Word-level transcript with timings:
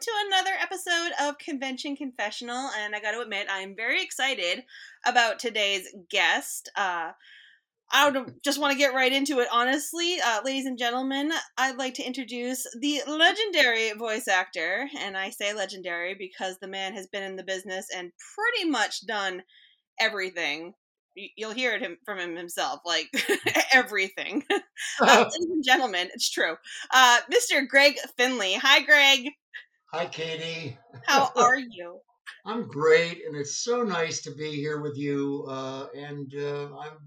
to 0.00 0.12
another 0.26 0.50
episode 0.60 1.10
of 1.20 1.38
Convention 1.38 1.96
Confessional. 1.96 2.70
And 2.78 2.94
I 2.94 3.00
got 3.00 3.12
to 3.12 3.20
admit, 3.20 3.48
I'm 3.50 3.74
very 3.74 4.00
excited 4.00 4.62
about 5.04 5.40
today's 5.40 5.88
guest. 6.08 6.70
Uh, 6.76 7.10
I 7.90 8.08
would 8.08 8.34
just 8.44 8.60
want 8.60 8.72
to 8.72 8.78
get 8.78 8.94
right 8.94 9.12
into 9.12 9.40
it, 9.40 9.48
honestly. 9.52 10.18
Uh, 10.24 10.40
ladies 10.44 10.66
and 10.66 10.78
gentlemen, 10.78 11.32
I'd 11.56 11.78
like 11.78 11.94
to 11.94 12.04
introduce 12.04 12.64
the 12.78 13.02
legendary 13.08 13.90
voice 13.92 14.28
actor. 14.28 14.88
And 15.00 15.16
I 15.16 15.30
say 15.30 15.52
legendary 15.52 16.14
because 16.14 16.58
the 16.58 16.68
man 16.68 16.92
has 16.94 17.08
been 17.08 17.24
in 17.24 17.34
the 17.34 17.42
business 17.42 17.86
and 17.92 18.12
pretty 18.36 18.70
much 18.70 19.04
done 19.04 19.42
everything. 19.98 20.74
You'll 21.16 21.50
hear 21.50 21.74
it 21.74 21.98
from 22.04 22.18
him 22.18 22.36
himself, 22.36 22.82
like 22.84 23.08
everything. 23.72 24.44
uh, 24.50 24.60
ladies 25.32 25.50
and 25.50 25.64
gentlemen, 25.64 26.08
it's 26.14 26.30
true. 26.30 26.54
Uh, 26.92 27.18
Mr. 27.32 27.66
Greg 27.66 27.96
Finley. 28.16 28.54
Hi, 28.54 28.82
Greg. 28.82 29.32
Hi, 29.92 30.04
Katie. 30.04 30.76
How 31.06 31.32
are 31.36 31.56
you? 31.58 32.00
I'm 32.44 32.68
great, 32.68 33.22
and 33.26 33.34
it's 33.34 33.64
so 33.64 33.82
nice 33.82 34.20
to 34.22 34.32
be 34.32 34.50
here 34.50 34.82
with 34.82 34.98
you. 34.98 35.46
Uh, 35.48 35.86
and 35.96 36.30
uh, 36.36 36.68
I'm 36.76 36.98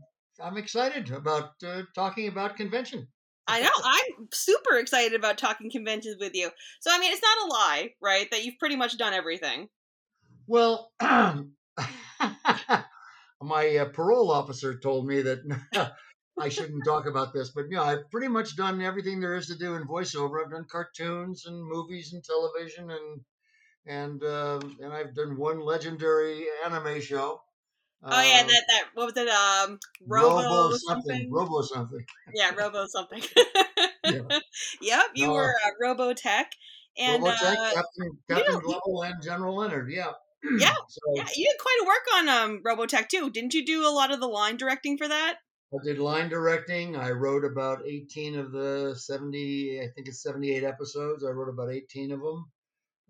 I'm 0.42 0.58
excited 0.58 1.12
about 1.12 1.52
uh, 1.64 1.84
talking 1.94 2.28
about 2.28 2.58
convention. 2.58 3.08
I 3.48 3.62
know. 3.62 3.70
I'm 3.84 4.28
super 4.34 4.78
excited 4.78 5.14
about 5.14 5.38
talking 5.38 5.70
conventions 5.70 6.18
with 6.20 6.34
you. 6.34 6.50
So, 6.80 6.90
I 6.92 7.00
mean, 7.00 7.12
it's 7.12 7.22
not 7.22 7.48
a 7.48 7.52
lie, 7.52 7.90
right? 8.02 8.28
That 8.32 8.44
you've 8.46 8.58
pretty 8.58 8.78
much 8.78 8.98
done 8.98 9.14
everything. 9.14 9.68
Well, 10.48 10.92
my 11.02 11.46
uh, 13.42 13.86
parole 13.94 14.32
officer 14.32 14.80
told 14.80 15.06
me 15.06 15.22
that 15.22 15.40
I 16.40 16.50
shouldn't 16.50 16.86
talk 16.86 17.06
about 17.06 17.34
this, 17.34 17.50
but 17.50 17.66
yeah, 17.70 17.84
I've 17.84 18.10
pretty 18.10 18.28
much 18.28 18.56
done 18.56 18.82
everything 18.82 19.20
there 19.20 19.36
is 19.36 19.48
to 19.48 19.56
do 19.58 19.76
in 19.76 19.84
voiceover. 19.88 20.44
I've 20.44 20.52
done 20.52 20.66
cartoons 20.70 21.46
and 21.46 21.62
movies 21.64 22.14
and 22.14 22.24
television, 22.24 22.90
and 22.90 23.22
and 23.86 24.24
uh, 24.24 24.60
and 24.82 24.94
I've 24.94 25.14
done 25.14 25.38
one 25.38 25.60
legendary 25.60 26.46
anime 26.66 27.02
show. 27.02 27.42
Oh 28.04 28.22
yeah, 28.22 28.42
Uh, 28.44 28.48
that 28.48 28.64
that 28.70 28.84
what 28.94 29.06
was 29.08 29.18
it? 29.18 29.30
Um, 29.30 29.80
Robo, 30.08 30.38
Robo 30.38 30.78
something. 30.78 31.30
Robo 31.32 31.62
something. 31.62 32.06
Yeah, 32.34 32.52
Robo 32.56 32.86
something. 32.88 33.22
Yeah. 34.04 34.40
yep, 34.82 35.06
you 35.14 35.28
No. 35.28 35.34
were 35.34 35.54
uh, 35.64 35.70
Robotech, 35.80 36.46
and 36.98 37.22
Robotech, 37.24 37.56
uh, 37.56 37.72
Captain, 37.72 38.18
you 38.30 38.52
know, 38.52 38.60
Global, 38.60 39.04
and 39.04 39.22
General 39.22 39.56
Leonard. 39.56 39.92
Yeah. 39.92 40.12
Yeah, 40.60 40.74
So 40.88 41.02
yeah, 41.14 41.28
you 41.36 41.46
did 41.46 41.60
quite 41.60 41.80
a 41.84 41.86
work 41.86 42.06
on 42.16 42.30
um 42.30 42.62
Robotech 42.66 43.10
too. 43.10 43.30
Didn't 43.30 43.54
you 43.54 43.64
do 43.64 43.88
a 43.88 43.94
lot 43.94 44.12
of 44.12 44.20
the 44.20 44.28
line 44.28 44.58
directing 44.58 44.98
for 44.98 45.08
that? 45.08 45.36
I 45.74 45.78
did 45.84 46.00
line 46.00 46.30
directing. 46.30 46.96
I 46.96 47.12
wrote 47.12 47.46
about 47.46 47.88
18 47.88 48.38
of 48.38 48.52
the 48.52 48.94
70, 48.98 49.80
I 49.82 49.88
think 49.96 50.08
it's 50.08 50.22
78 50.22 50.64
episodes. 50.64 51.24
I 51.24 51.30
wrote 51.30 51.50
about 51.50 51.72
18 51.72 52.12
of 52.12 52.20
them. 52.20 52.46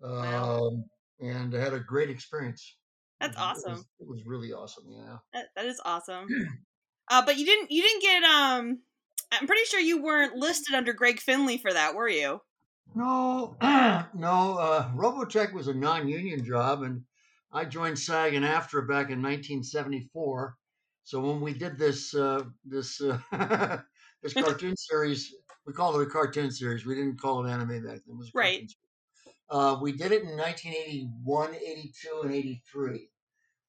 Wow. 0.00 0.68
Um, 0.68 0.84
and 1.20 1.54
I 1.54 1.60
had 1.60 1.74
a 1.74 1.80
great 1.80 2.10
experience. 2.10 2.76
That's 3.20 3.36
was, 3.36 3.44
it 3.44 3.70
was, 3.70 3.78
awesome. 3.78 3.86
it 4.00 4.08
was 4.08 4.26
really 4.26 4.52
awesome. 4.52 4.84
Yeah. 4.88 5.16
That, 5.32 5.46
that 5.56 5.66
is 5.66 5.80
awesome. 5.84 6.26
Uh, 7.10 7.20
but 7.26 7.36
you 7.36 7.44
didn't 7.44 7.70
you 7.70 7.82
didn't 7.82 8.00
get 8.00 8.22
um. 8.22 8.78
I'm 9.32 9.46
pretty 9.46 9.64
sure 9.64 9.80
you 9.80 10.02
weren't 10.02 10.36
listed 10.36 10.74
under 10.74 10.92
Greg 10.92 11.18
Finley 11.20 11.58
for 11.58 11.72
that, 11.72 11.94
were 11.94 12.08
you? 12.08 12.40
No, 12.94 13.56
no. 14.14 14.56
Uh, 14.58 14.88
Robotech 14.94 15.52
was 15.52 15.68
a 15.68 15.74
non-union 15.74 16.44
job, 16.44 16.82
and 16.82 17.02
I 17.52 17.64
joined 17.64 17.98
SAG 17.98 18.34
and 18.34 18.44
AFTRA 18.44 18.86
back 18.86 19.10
in 19.10 19.20
1974. 19.20 20.56
So 21.04 21.20
when 21.20 21.40
we 21.40 21.54
did 21.54 21.78
this 21.78 22.14
uh, 22.14 22.44
this 22.64 23.00
uh, 23.00 23.82
this 24.22 24.34
cartoon 24.34 24.76
series, 24.76 25.34
we 25.66 25.72
called 25.72 26.00
it 26.00 26.06
a 26.06 26.10
cartoon 26.10 26.50
series. 26.50 26.86
We 26.86 26.94
didn't 26.94 27.18
call 27.20 27.44
it 27.44 27.50
anime 27.50 27.84
back 27.84 28.02
then. 28.06 28.14
It 28.14 28.16
was 28.16 28.30
a 28.30 28.34
Right. 28.34 28.62
cartoon 28.62 28.68
series. 28.68 28.88
Uh, 29.50 29.78
we 29.82 29.92
did 29.92 30.12
it 30.12 30.22
in 30.24 30.36
1981, 30.36 31.54
82, 31.54 32.20
and 32.24 32.34
83. 32.34 33.10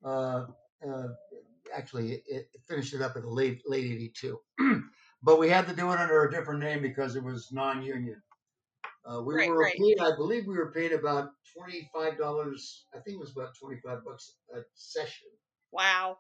Uh, 0.03 0.47
uh, 0.87 1.07
actually, 1.73 2.13
it, 2.13 2.49
it 2.53 2.61
finished 2.67 2.93
it 2.93 3.01
up 3.01 3.15
in 3.17 3.23
the 3.23 3.29
late 3.29 3.61
late 3.67 3.85
82. 3.85 4.39
but 5.23 5.39
we 5.39 5.49
had 5.49 5.67
to 5.67 5.75
do 5.75 5.91
it 5.91 5.99
under 5.99 6.23
a 6.25 6.31
different 6.31 6.61
name 6.61 6.81
because 6.81 7.15
it 7.15 7.23
was 7.23 7.51
non-union. 7.51 8.21
Uh, 9.05 9.21
we 9.21 9.35
Right, 9.35 9.49
were 9.49 9.71
right. 9.73 9.75
paid, 9.77 9.97
I 9.99 10.15
believe, 10.15 10.47
we 10.47 10.57
were 10.57 10.71
paid 10.71 10.93
about 10.93 11.31
twenty-five 11.53 12.17
dollars. 12.17 12.87
I 12.93 12.99
think 12.99 13.15
it 13.15 13.19
was 13.19 13.31
about 13.31 13.55
twenty-five 13.57 14.03
bucks 14.05 14.37
a 14.53 14.61
session. 14.75 15.29
Wow. 15.73 16.17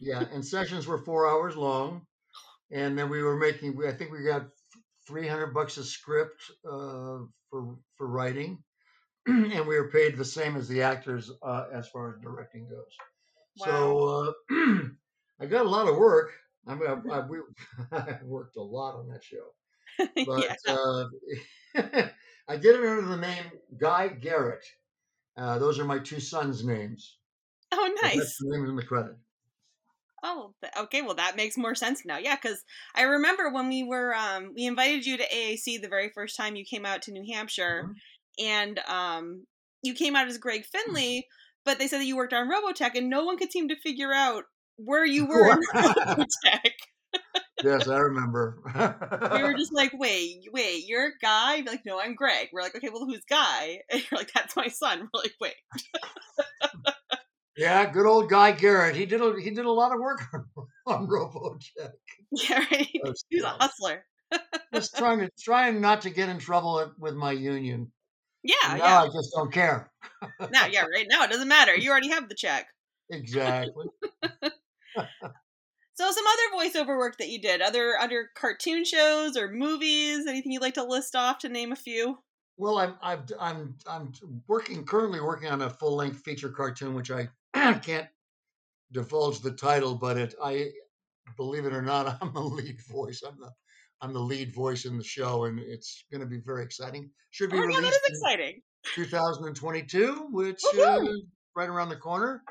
Yeah, 0.00 0.24
and 0.32 0.44
sessions 0.54 0.86
were 0.86 0.98
four 0.98 1.28
hours 1.28 1.56
long, 1.56 2.02
and 2.70 2.98
then 2.98 3.08
we 3.08 3.22
were 3.22 3.36
making. 3.36 3.78
I 3.86 3.92
think 3.92 4.12
we 4.12 4.24
got 4.24 4.46
three 5.06 5.26
hundred 5.26 5.54
bucks 5.54 5.76
a 5.76 5.84
script 5.84 6.42
uh, 6.64 7.18
for 7.50 7.76
for 7.96 8.06
writing, 8.06 8.62
and 9.26 9.66
we 9.66 9.78
were 9.78 9.90
paid 9.90 10.16
the 10.16 10.24
same 10.24 10.56
as 10.56 10.68
the 10.68 10.82
actors 10.82 11.30
uh, 11.42 11.66
as 11.72 11.88
far 11.88 12.14
as 12.14 12.20
directing 12.20 12.68
goes. 12.68 12.96
Wow. 13.58 13.66
So 13.66 14.34
uh, 14.50 14.82
I 15.40 15.46
got 15.46 15.66
a 15.66 15.70
lot 15.70 15.88
of 15.88 15.96
work. 15.96 16.32
I 16.66 16.74
mean, 16.74 16.88
I, 16.88 17.14
I, 17.14 17.26
we, 17.26 17.38
I 17.92 18.18
worked 18.24 18.56
a 18.56 18.62
lot 18.62 18.96
on 18.96 19.08
that 19.08 19.22
show 19.22 19.52
but 20.26 20.58
yeah. 20.66 20.72
uh, 20.72 21.04
I 22.48 22.56
did 22.56 22.76
it 22.76 22.86
under 22.86 23.02
the 23.02 23.16
name 23.16 23.44
Guy 23.76 24.08
Garrett. 24.08 24.64
Uh, 25.36 25.58
those 25.58 25.78
are 25.78 25.84
my 25.84 25.98
two 25.98 26.20
sons' 26.20 26.64
names. 26.64 27.18
Oh, 27.72 27.90
but 27.94 28.02
That's 28.02 28.16
nice. 28.16 28.36
the 28.38 28.56
name 28.56 28.66
in 28.68 28.76
the 28.76 28.82
credit. 28.84 29.16
Oh, 30.22 30.54
okay. 30.78 31.02
Well, 31.02 31.14
that 31.16 31.36
makes 31.36 31.56
more 31.56 31.74
sense 31.74 32.02
now. 32.04 32.16
Yeah, 32.18 32.36
because 32.40 32.64
I 32.94 33.02
remember 33.02 33.50
when 33.50 33.68
we 33.68 33.84
were 33.84 34.14
um 34.14 34.52
we 34.56 34.66
invited 34.66 35.04
you 35.06 35.16
to 35.18 35.24
AAC 35.28 35.80
the 35.80 35.88
very 35.88 36.10
first 36.14 36.36
time 36.36 36.56
you 36.56 36.64
came 36.64 36.86
out 36.86 37.02
to 37.02 37.12
New 37.12 37.24
Hampshire, 37.32 37.84
Mhm. 37.88 37.94
and 38.44 38.78
um 38.88 39.46
you 39.82 39.94
came 39.94 40.16
out 40.16 40.26
as 40.26 40.38
Greg 40.38 40.64
Finley, 40.64 41.26
but 41.64 41.78
they 41.78 41.86
said 41.86 41.98
that 42.00 42.06
you 42.06 42.16
worked 42.16 42.32
on 42.32 42.48
Robotech, 42.50 42.94
and 42.96 43.08
no 43.10 43.24
one 43.24 43.36
could 43.36 43.52
seem 43.52 43.68
to 43.68 43.76
figure 43.76 44.12
out 44.12 44.44
where 44.76 45.04
you 45.06 45.26
were 45.26 45.50
in 45.52 45.60
Robotech. 45.74 46.72
yes, 47.62 47.86
I 47.88 47.98
remember. 48.10 48.58
we 49.32 49.42
were 49.42 49.54
just 49.54 49.72
like, 49.74 49.92
wait, 49.94 50.44
wait, 50.52 50.84
you're 50.86 51.08
a 51.08 51.18
guy? 51.22 51.56
You're 51.56 51.66
like, 51.66 51.84
no, 51.86 52.00
I'm 52.00 52.14
Greg. 52.14 52.48
We're 52.52 52.62
like, 52.62 52.74
okay, 52.74 52.88
well, 52.90 53.04
who's 53.06 53.24
Guy? 53.28 53.80
And 53.90 54.02
you're 54.10 54.18
like, 54.18 54.32
that's 54.32 54.56
my 54.56 54.68
son. 54.68 55.08
We're 55.12 55.20
like, 55.22 55.34
wait, 55.40 55.54
yeah, 57.56 57.90
good 57.90 58.06
old 58.06 58.28
Guy 58.28 58.52
Garrett. 58.52 58.96
He 58.96 59.06
did 59.06 59.20
a, 59.20 59.34
he 59.40 59.50
did 59.50 59.64
a 59.64 59.70
lot 59.70 59.92
of 59.92 60.00
work 60.00 60.22
on, 60.34 60.66
on 60.86 61.06
Robotech. 61.08 61.92
yeah, 62.32 62.64
right. 62.70 62.88
That's 63.02 63.24
oh, 63.24 63.26
He's 63.30 63.42
a 63.42 63.48
hustler. 63.48 64.04
Just 64.74 64.96
trying 64.98 65.20
to 65.20 65.30
trying 65.38 65.80
not 65.80 66.02
to 66.02 66.10
get 66.10 66.28
in 66.28 66.38
trouble 66.38 66.92
with 66.98 67.14
my 67.14 67.32
union. 67.32 67.90
Yeah, 68.42 68.54
now 68.64 68.76
yeah. 68.76 69.02
I 69.02 69.06
just 69.06 69.32
don't 69.34 69.52
care. 69.52 69.90
Now, 70.50 70.66
yeah, 70.66 70.84
right 70.84 71.06
now 71.08 71.24
it 71.24 71.30
doesn't 71.30 71.48
matter. 71.48 71.74
You 71.74 71.90
already 71.90 72.10
have 72.10 72.28
the 72.28 72.34
check. 72.34 72.66
Exactly. 73.10 73.86
So, 75.96 76.10
some 76.10 76.24
other 76.26 76.68
voiceover 76.68 76.98
work 76.98 77.16
that 77.18 77.30
you 77.30 77.40
did, 77.40 77.62
other 77.62 77.96
other 77.98 78.28
cartoon 78.36 78.84
shows 78.84 79.34
or 79.36 79.50
movies, 79.50 80.26
anything 80.26 80.52
you'd 80.52 80.60
like 80.60 80.74
to 80.74 80.84
list 80.84 81.16
off 81.16 81.38
to 81.38 81.48
name 81.48 81.72
a 81.72 81.76
few? 81.76 82.18
Well, 82.58 82.78
I'm 82.78 82.94
I'm 83.02 83.24
I'm 83.40 83.74
I'm 83.86 84.12
working 84.46 84.84
currently 84.84 85.20
working 85.20 85.48
on 85.48 85.62
a 85.62 85.70
full 85.70 85.96
length 85.96 86.20
feature 86.22 86.50
cartoon, 86.50 86.94
which 86.94 87.10
I 87.10 87.30
can't 87.82 88.08
divulge 88.92 89.40
the 89.40 89.52
title, 89.52 89.94
but 89.94 90.16
it 90.16 90.34
I 90.42 90.70
believe 91.36 91.64
it 91.64 91.72
or 91.72 91.82
not, 91.82 92.18
I'm 92.22 92.32
the 92.32 92.40
lead 92.40 92.80
voice. 92.88 93.22
I'm 93.26 93.38
the 93.38 93.50
I'm 94.02 94.12
the 94.12 94.20
lead 94.20 94.52
voice 94.54 94.84
in 94.84 94.98
the 94.98 95.04
show, 95.04 95.44
and 95.44 95.58
it's 95.58 96.04
going 96.12 96.20
to 96.20 96.26
be 96.26 96.38
very 96.38 96.62
exciting. 96.62 97.10
Should 97.30 97.50
be 97.50 97.58
Oh, 97.58 97.62
yeah, 97.62 97.66
that 97.68 97.76
released 97.78 98.00
is 98.04 98.08
in 98.08 98.14
exciting. 98.14 98.62
2022, 98.94 100.28
which 100.30 100.62
uh, 100.78 101.00
right 101.54 101.68
around 101.68 101.88
the 101.88 101.96
corner. 101.96 102.42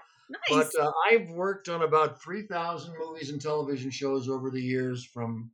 Nice. 0.50 0.72
But 0.74 0.82
uh, 0.84 0.92
I've 1.08 1.30
worked 1.30 1.70
on 1.70 1.84
about 1.84 2.22
3,000 2.22 2.96
movies 2.98 3.30
and 3.30 3.40
television 3.40 3.92
shows 3.92 4.28
over 4.28 4.50
the 4.50 4.62
years, 4.62 5.06
from 5.06 5.52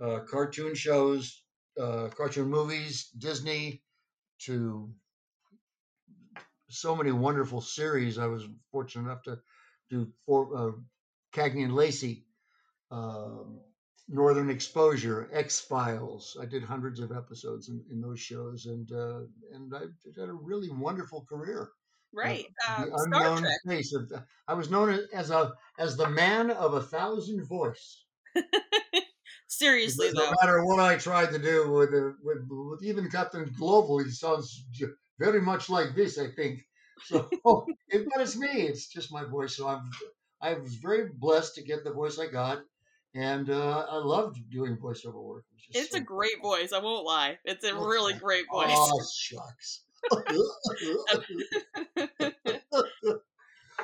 uh, 0.00 0.20
cartoon 0.30 0.74
shows, 0.76 1.42
uh, 1.80 2.08
cartoon 2.16 2.48
movies, 2.48 3.08
Disney, 3.18 3.82
to 4.42 4.92
so 6.72 6.96
many 6.96 7.12
wonderful 7.12 7.60
series. 7.60 8.18
I 8.18 8.26
was 8.26 8.44
fortunate 8.70 9.04
enough 9.04 9.22
to 9.24 9.38
do 9.90 10.08
for 10.26 10.56
uh, 10.56 10.72
Cagney 11.34 11.64
and 11.64 11.74
Lacey, 11.74 12.24
um, 12.90 13.60
Northern 14.08 14.50
Exposure, 14.50 15.28
X 15.32 15.60
Files. 15.60 16.36
I 16.40 16.46
did 16.46 16.62
hundreds 16.64 17.00
of 17.00 17.12
episodes 17.12 17.68
in, 17.68 17.84
in 17.90 18.00
those 18.00 18.20
shows, 18.20 18.66
and 18.66 18.90
uh, 18.92 19.20
and 19.52 19.74
I 19.74 19.82
had 20.18 20.28
a 20.28 20.32
really 20.32 20.70
wonderful 20.70 21.24
career 21.28 21.70
right. 22.12 22.46
uh, 22.68 22.72
Uh, 22.72 22.84
the 22.84 22.98
Star 22.98 23.22
unknown 23.22 23.38
Trek. 23.38 23.58
face 23.66 23.94
of 23.94 24.08
the, 24.08 24.24
I 24.48 24.54
was 24.54 24.70
known 24.70 25.06
as 25.12 25.30
a 25.30 25.52
as 25.78 25.96
the 25.96 26.08
man 26.08 26.50
of 26.50 26.74
a 26.74 26.82
thousand 26.82 27.44
voice. 27.46 28.04
Seriously, 29.48 30.10
no 30.14 30.32
matter 30.40 30.64
what 30.64 30.80
I 30.80 30.96
tried 30.96 31.30
to 31.32 31.38
do 31.38 31.70
with, 31.70 31.90
uh, 31.92 32.12
with 32.22 32.46
with 32.48 32.82
even 32.82 33.10
Captain 33.10 33.52
Global, 33.58 33.98
he 33.98 34.10
sounds 34.10 34.64
very 35.24 35.40
much 35.40 35.68
like 35.70 35.94
this. 35.94 36.18
I 36.18 36.28
think 36.28 36.60
so. 37.04 37.28
it, 37.88 38.06
but 38.12 38.22
it's 38.22 38.36
me. 38.36 38.48
It's 38.70 38.86
just 38.88 39.12
my 39.12 39.24
voice. 39.24 39.56
So 39.56 39.68
I'm 39.68 39.90
I 40.40 40.54
was 40.54 40.74
very 40.74 41.08
blessed 41.14 41.54
to 41.56 41.62
get 41.62 41.84
the 41.84 41.92
voice 41.92 42.18
I 42.18 42.26
got, 42.26 42.58
and 43.14 43.48
uh, 43.50 43.86
I 43.90 43.96
loved 43.96 44.38
doing 44.50 44.76
voiceover 44.76 45.22
work. 45.22 45.44
It 45.70 45.78
It's 45.78 45.90
so 45.92 45.98
a 45.98 46.00
great 46.00 46.40
voice. 46.42 46.72
I 46.72 46.80
won't 46.80 47.04
lie. 47.06 47.38
It's 47.44 47.64
a 47.64 47.72
Oh, 47.72 47.84
really 47.86 48.14
great 48.14 48.44
voice. 48.52 48.66
Oh 48.74 49.00
shucks. 49.14 49.82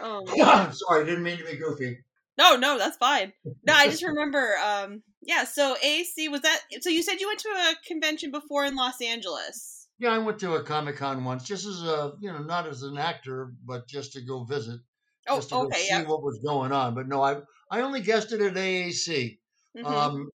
oh, 0.00 0.24
man. 0.36 0.72
Sorry, 0.72 1.02
I 1.02 1.04
didn't 1.04 1.22
mean 1.22 1.38
to 1.38 1.44
be 1.44 1.56
goofy. 1.56 1.98
no, 2.36 2.56
no, 2.56 2.78
that's 2.78 2.96
fine. 2.96 3.32
No, 3.64 3.72
I 3.74 3.86
just 3.88 4.02
remember. 4.02 4.56
Um, 4.64 5.02
yeah. 5.22 5.44
So 5.44 5.76
AAC 5.84 6.28
was 6.30 6.40
that. 6.42 6.60
So 6.80 6.90
you 6.90 7.02
said 7.02 7.20
you 7.20 7.28
went 7.28 7.40
to 7.40 7.48
a 7.50 7.74
convention 7.86 8.30
before 8.32 8.64
in 8.64 8.74
Los 8.76 9.00
Angeles. 9.00 9.77
Yeah, 9.98 10.10
I 10.10 10.18
went 10.18 10.38
to 10.40 10.54
a 10.54 10.62
Comic 10.62 10.96
Con 10.96 11.24
once, 11.24 11.44
just 11.44 11.66
as 11.66 11.82
a 11.82 12.16
you 12.20 12.30
know, 12.30 12.38
not 12.42 12.66
as 12.66 12.82
an 12.82 12.96
actor, 12.98 13.52
but 13.64 13.88
just 13.88 14.12
to 14.12 14.20
go 14.20 14.44
visit, 14.44 14.80
Oh, 15.28 15.40
just 15.40 15.50
to 15.50 15.56
go 15.56 15.70
see 15.72 16.02
yeah. 16.02 16.04
what 16.04 16.22
was 16.22 16.38
going 16.44 16.70
on. 16.72 16.94
But 16.94 17.08
no, 17.08 17.22
I 17.22 17.42
I 17.70 17.80
only 17.80 18.00
guessed 18.00 18.32
it 18.32 18.40
at 18.40 18.56
AAC. 18.56 19.40
Mhm. 19.74 20.08
Um, 20.08 20.30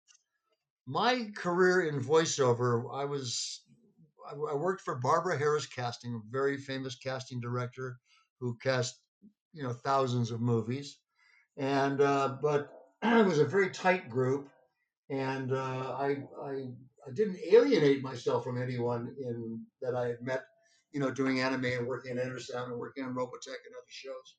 my 0.87 1.31
career 1.37 1.83
in 1.83 2.01
voiceover, 2.01 2.93
I 2.95 3.05
was 3.07 3.65
I, 4.27 4.33
I 4.35 4.55
worked 4.55 4.83
for 4.83 4.97
Barbara 5.01 5.39
Harris 5.39 5.67
Casting, 5.67 6.15
a 6.17 6.21
very 6.31 6.57
famous 6.59 6.97
casting 6.97 7.41
director 7.41 8.01
who 8.41 8.57
cast 8.59 9.03
you 9.53 9.63
know 9.63 9.73
thousands 9.75 10.31
of 10.31 10.41
movies, 10.41 11.01
and 11.57 12.01
uh, 12.01 12.39
but 12.43 12.73
it 13.03 13.27
was 13.27 13.39
a 13.41 13.47
very 13.47 13.71
tight 13.71 14.11
group, 14.11 14.51
and 15.11 15.53
uh, 15.53 15.97
I 15.99 16.29
I 16.43 16.73
I 17.11 17.13
didn't 17.13 17.39
alienate 17.51 18.03
myself 18.03 18.45
from 18.45 18.61
anyone 18.63 19.13
in 19.21 19.61
that 19.83 19.97
I 19.97 20.07
had 20.07 20.23
met, 20.23 20.45
you 20.93 21.01
know, 21.01 21.11
doing 21.11 21.41
anime 21.41 21.65
and 21.65 21.87
working 21.87 22.17
at 22.17 22.25
Intersound 22.25 22.69
and 22.69 22.79
working 22.79 23.05
on 23.05 23.15
Robotech 23.15 23.47
and 23.67 23.75
other 23.77 23.89
shows, 23.89 24.37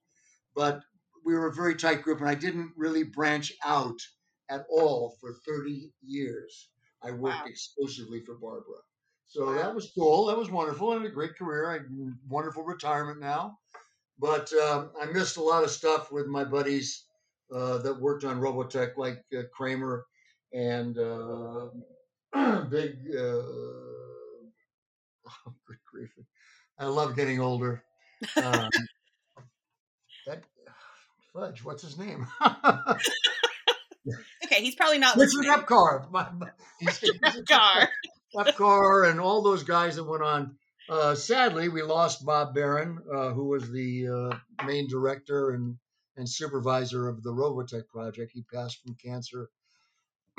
but 0.56 0.82
we 1.26 1.34
were 1.34 1.48
a 1.48 1.54
very 1.54 1.76
tight 1.76 2.02
group, 2.02 2.20
and 2.22 2.30
I 2.30 2.36
didn't 2.36 2.72
really 2.78 3.04
branch 3.04 3.52
out 3.66 4.00
at 4.50 4.66
all 4.70 5.18
for 5.20 5.34
30 5.46 5.92
years. 6.02 6.70
I 7.04 7.12
worked 7.12 7.44
Wow. 7.44 7.46
exclusively 7.46 8.22
for 8.26 8.36
Barbara. 8.36 8.80
So 9.28 9.48
Wow. 9.48 9.56
that 9.56 9.76
was 9.76 9.92
cool. 9.94 10.26
That 10.28 10.38
was 10.38 10.50
wonderful. 10.50 10.94
and 10.94 11.06
a 11.06 11.10
great 11.10 11.38
career. 11.38 11.70
I 11.70 11.80
wonderful 12.30 12.64
retirement 12.64 13.20
now. 13.20 13.60
But 14.18 14.52
um, 14.54 14.92
I 15.00 15.06
missed 15.06 15.38
a 15.38 15.44
lot 15.44 15.64
of 15.64 15.72
stuff 15.72 16.12
with 16.12 16.28
my 16.28 16.44
buddies 16.44 17.06
uh, 17.54 17.80
that 17.80 18.00
worked 18.00 18.24
on 18.24 18.40
Robotech, 18.40 18.98
like 18.98 19.24
uh, 19.38 19.44
Kramer 19.54 20.06
and 20.54 20.98
uh, 20.98 21.70
Big. 22.70 22.98
Uh, 23.16 23.42
oh, 25.28 25.54
good 25.68 25.78
grief. 25.92 26.10
I 26.80 26.86
love 26.86 27.16
getting 27.16 27.40
older. 27.40 27.84
Um, 28.38 28.70
that 30.26 30.44
fudge, 31.34 31.64
what's 31.64 31.84
his 31.84 31.98
name? 31.98 32.28
Okay, 34.52 34.62
he's 34.64 34.76
probably 34.76 34.98
not 34.98 35.16
Richard 35.16 35.46
listening. 35.46 35.58
Epcar. 35.58 36.08
My, 36.12 36.30
my, 36.32 36.50
he's, 36.80 36.98
he's 36.98 37.20
Car. 37.48 37.90
Epcar 38.36 39.10
and 39.10 39.20
all 39.20 39.42
those 39.42 39.64
guys 39.64 39.96
that 39.96 40.04
went 40.04 40.24
on. 40.24 40.56
Uh, 40.90 41.16
sadly, 41.16 41.70
we 41.70 41.84
lost 41.84 42.26
Bob 42.26 42.54
Barron, 42.54 42.98
uh, 43.14 43.30
who 43.30 43.46
was 43.48 43.72
the 43.72 44.08
uh, 44.08 44.66
main 44.66 44.90
director 44.90 45.52
and, 45.52 45.78
and 46.18 46.28
supervisor 46.28 47.08
of 47.08 47.24
the 47.24 47.32
Robotech 47.32 47.88
project. 47.88 48.32
He 48.34 48.44
passed 48.54 48.82
from 48.84 48.96
cancer. 48.96 49.50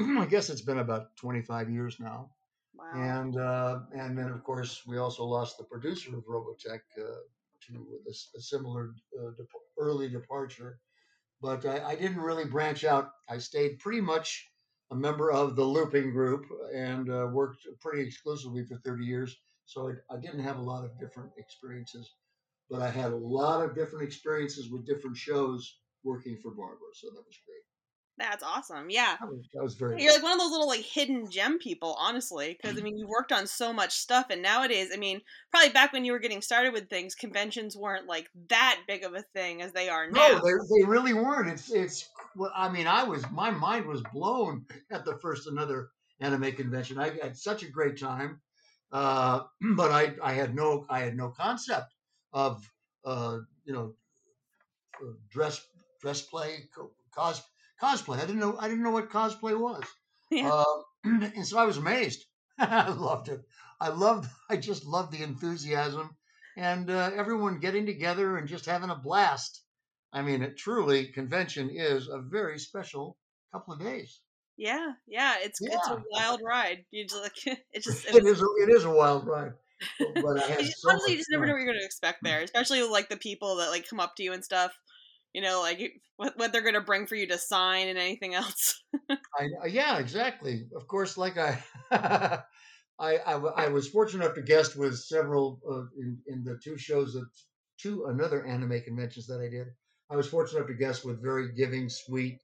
I 0.18 0.26
guess 0.26 0.50
it's 0.50 0.60
been 0.62 0.78
about 0.78 1.16
25 1.16 1.70
years 1.70 1.98
now. 2.00 2.30
Wow. 2.74 2.86
And 2.94 3.36
uh, 3.36 3.80
and 3.94 4.18
then, 4.18 4.30
of 4.30 4.42
course, 4.44 4.82
we 4.86 4.98
also 4.98 5.24
lost 5.24 5.58
the 5.58 5.64
producer 5.64 6.16
of 6.16 6.24
Robotech 6.24 6.80
uh, 6.98 7.20
to 7.68 7.86
a 8.36 8.40
similar 8.40 8.94
uh, 9.18 9.30
dep- 9.36 9.46
early 9.78 10.08
departure. 10.08 10.78
But 11.40 11.66
I, 11.66 11.84
I 11.90 11.94
didn't 11.96 12.20
really 12.20 12.44
branch 12.44 12.84
out. 12.84 13.10
I 13.28 13.38
stayed 13.38 13.80
pretty 13.80 14.00
much 14.00 14.50
a 14.90 14.94
member 14.94 15.32
of 15.32 15.56
the 15.56 15.64
Looping 15.64 16.12
Group 16.12 16.44
and 16.74 17.10
uh, 17.10 17.28
worked 17.32 17.66
pretty 17.80 18.02
exclusively 18.02 18.64
for 18.64 18.76
30 18.84 19.04
years. 19.04 19.36
So 19.64 19.90
I, 19.90 20.14
I 20.14 20.20
didn't 20.20 20.44
have 20.44 20.58
a 20.58 20.62
lot 20.62 20.84
of 20.84 20.98
different 21.00 21.30
experiences, 21.38 22.14
but 22.70 22.82
I 22.82 22.90
had 22.90 23.12
a 23.12 23.16
lot 23.16 23.64
of 23.64 23.74
different 23.74 24.04
experiences 24.06 24.70
with 24.70 24.86
different 24.86 25.16
shows 25.16 25.78
working 26.04 26.38
for 26.42 26.50
Barbara. 26.50 26.92
So 26.94 27.08
that 27.08 27.24
was 27.26 27.38
great. 27.46 27.64
That's 28.18 28.42
awesome. 28.42 28.90
Yeah. 28.90 29.16
That 29.20 29.28
was, 29.28 29.48
that 29.54 29.62
was 29.62 29.74
very. 29.74 30.02
You're 30.02 30.12
like 30.12 30.22
one 30.22 30.32
of 30.32 30.38
those 30.38 30.50
little 30.50 30.68
like 30.68 30.80
hidden 30.80 31.30
gem 31.30 31.58
people, 31.58 31.96
honestly, 31.98 32.56
because 32.60 32.78
I 32.78 32.82
mean 32.82 32.98
you 32.98 33.06
worked 33.08 33.32
on 33.32 33.46
so 33.46 33.72
much 33.72 33.92
stuff, 33.92 34.26
and 34.30 34.42
nowadays, 34.42 34.90
I 34.92 34.98
mean, 34.98 35.20
probably 35.50 35.70
back 35.70 35.92
when 35.92 36.04
you 36.04 36.12
were 36.12 36.18
getting 36.18 36.42
started 36.42 36.72
with 36.72 36.90
things, 36.90 37.14
conventions 37.14 37.76
weren't 37.76 38.06
like 38.06 38.28
that 38.48 38.80
big 38.86 39.04
of 39.04 39.14
a 39.14 39.22
thing 39.34 39.62
as 39.62 39.72
they 39.72 39.88
are 39.88 40.10
now. 40.10 40.28
No, 40.28 40.40
they, 40.44 40.52
they 40.52 40.84
really 40.86 41.14
weren't. 41.14 41.48
It's 41.48 41.72
it's. 41.72 42.08
Well, 42.36 42.52
I 42.54 42.68
mean, 42.70 42.86
I 42.86 43.02
was 43.02 43.24
my 43.30 43.50
mind 43.50 43.86
was 43.86 44.02
blown 44.12 44.66
at 44.90 45.04
the 45.04 45.16
first 45.18 45.46
another 45.46 45.88
anime 46.20 46.52
convention. 46.52 46.98
I 46.98 47.10
had 47.22 47.36
such 47.36 47.62
a 47.62 47.70
great 47.70 47.98
time, 47.98 48.40
uh, 48.92 49.44
but 49.74 49.90
I 49.90 50.14
I 50.22 50.34
had 50.34 50.54
no 50.54 50.84
I 50.90 51.00
had 51.00 51.16
no 51.16 51.30
concept 51.30 51.94
of 52.32 52.70
uh, 53.06 53.38
you 53.64 53.72
know 53.72 53.94
uh, 55.02 55.12
dress 55.30 55.66
dress 56.00 56.20
play 56.20 56.68
co- 56.74 56.92
cos 57.14 57.42
cosplay. 57.82 58.18
I 58.18 58.26
didn't 58.26 58.40
know 58.40 58.56
I 58.58 58.68
didn't 58.68 58.84
know 58.84 58.90
what 58.90 59.10
cosplay 59.10 59.58
was. 59.58 59.84
Yeah. 60.30 60.50
Uh, 60.52 60.64
and 61.04 61.46
so 61.46 61.58
I 61.58 61.64
was 61.64 61.76
amazed. 61.78 62.24
I 62.58 62.88
loved 62.90 63.28
it. 63.28 63.40
I 63.80 63.88
loved. 63.88 64.28
I 64.50 64.56
just 64.56 64.84
loved 64.86 65.12
the 65.12 65.22
enthusiasm 65.22 66.16
and 66.56 66.90
uh, 66.90 67.10
everyone 67.16 67.60
getting 67.60 67.86
together 67.86 68.36
and 68.36 68.48
just 68.48 68.66
having 68.66 68.90
a 68.90 68.96
blast. 68.96 69.62
I 70.12 70.22
mean, 70.22 70.42
it 70.42 70.56
truly 70.58 71.06
convention 71.06 71.70
is 71.72 72.08
a 72.08 72.18
very 72.20 72.58
special 72.58 73.16
couple 73.52 73.74
of 73.74 73.80
days. 73.80 74.20
yeah, 74.56 74.92
yeah, 75.06 75.34
it's 75.40 75.60
it's 75.60 75.88
a 75.88 76.02
wild 76.10 76.40
ride. 76.44 76.84
You 76.90 77.06
just 77.06 77.22
like 77.22 77.58
it's 77.72 77.86
just 77.86 78.06
It 78.06 78.24
is. 78.26 78.40
A, 78.42 78.46
it 78.62 78.70
is 78.70 78.84
a 78.84 78.90
wild 78.90 79.26
ride. 79.26 79.52
But, 79.98 80.08
but 80.22 80.42
I 80.42 80.46
had 80.46 80.60
you 80.60 80.66
just- 80.66 80.82
so 80.82 80.90
honestly, 80.90 81.12
you 81.12 81.18
just 81.18 81.30
never 81.30 81.46
know 81.46 81.52
what 81.52 81.58
you're 81.58 81.66
going 81.66 81.80
to 81.80 81.84
expect 81.84 82.22
there, 82.22 82.40
especially 82.42 82.82
with 82.82 82.90
like 82.90 83.08
the 83.08 83.16
people 83.16 83.56
that 83.56 83.70
like 83.70 83.88
come 83.88 84.00
up 84.00 84.14
to 84.16 84.22
you 84.22 84.32
and 84.32 84.44
stuff. 84.44 84.78
You 85.32 85.42
know, 85.42 85.60
like 85.60 85.80
what 86.16 86.36
what 86.36 86.52
they're 86.52 86.62
going 86.62 86.74
to 86.74 86.80
bring 86.80 87.06
for 87.06 87.14
you 87.14 87.26
to 87.28 87.38
sign 87.38 87.88
and 87.88 87.98
anything 87.98 88.34
else. 88.34 88.82
I, 89.10 89.48
uh, 89.62 89.66
yeah, 89.66 89.98
exactly. 89.98 90.66
Of 90.76 90.86
course, 90.86 91.16
like 91.16 91.38
I, 91.38 91.62
I 92.98 93.16
I 93.34 93.68
was 93.68 93.88
fortunate 93.88 94.24
enough 94.24 94.36
to 94.36 94.42
guest 94.42 94.76
with 94.76 94.98
several 94.98 95.60
uh, 95.68 95.84
in, 95.98 96.18
in 96.26 96.44
the 96.44 96.58
two 96.62 96.76
shows 96.76 97.14
that 97.14 97.26
two 97.80 98.06
another 98.06 98.46
anime 98.46 98.80
conventions 98.82 99.26
that 99.26 99.40
I 99.40 99.48
did. 99.48 99.68
I 100.10 100.16
was 100.16 100.28
fortunate 100.28 100.58
enough 100.58 100.68
to 100.68 100.74
guest 100.74 101.04
with 101.04 101.22
very 101.22 101.52
giving, 101.52 101.88
sweet 101.88 102.38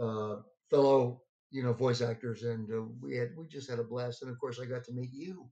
uh, 0.00 0.36
fellow, 0.70 1.22
you 1.50 1.62
know, 1.62 1.72
voice 1.72 2.00
actors, 2.00 2.42
and 2.44 2.68
uh, 2.72 2.86
we 3.02 3.16
had 3.16 3.30
we 3.36 3.46
just 3.48 3.68
had 3.68 3.80
a 3.80 3.84
blast. 3.84 4.22
And 4.22 4.30
of 4.30 4.38
course, 4.38 4.60
I 4.60 4.66
got 4.66 4.84
to 4.84 4.92
meet 4.92 5.10
you, 5.12 5.50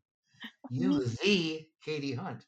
you 0.70 1.04
the 1.04 1.66
Katie 1.84 2.14
Hunt. 2.14 2.44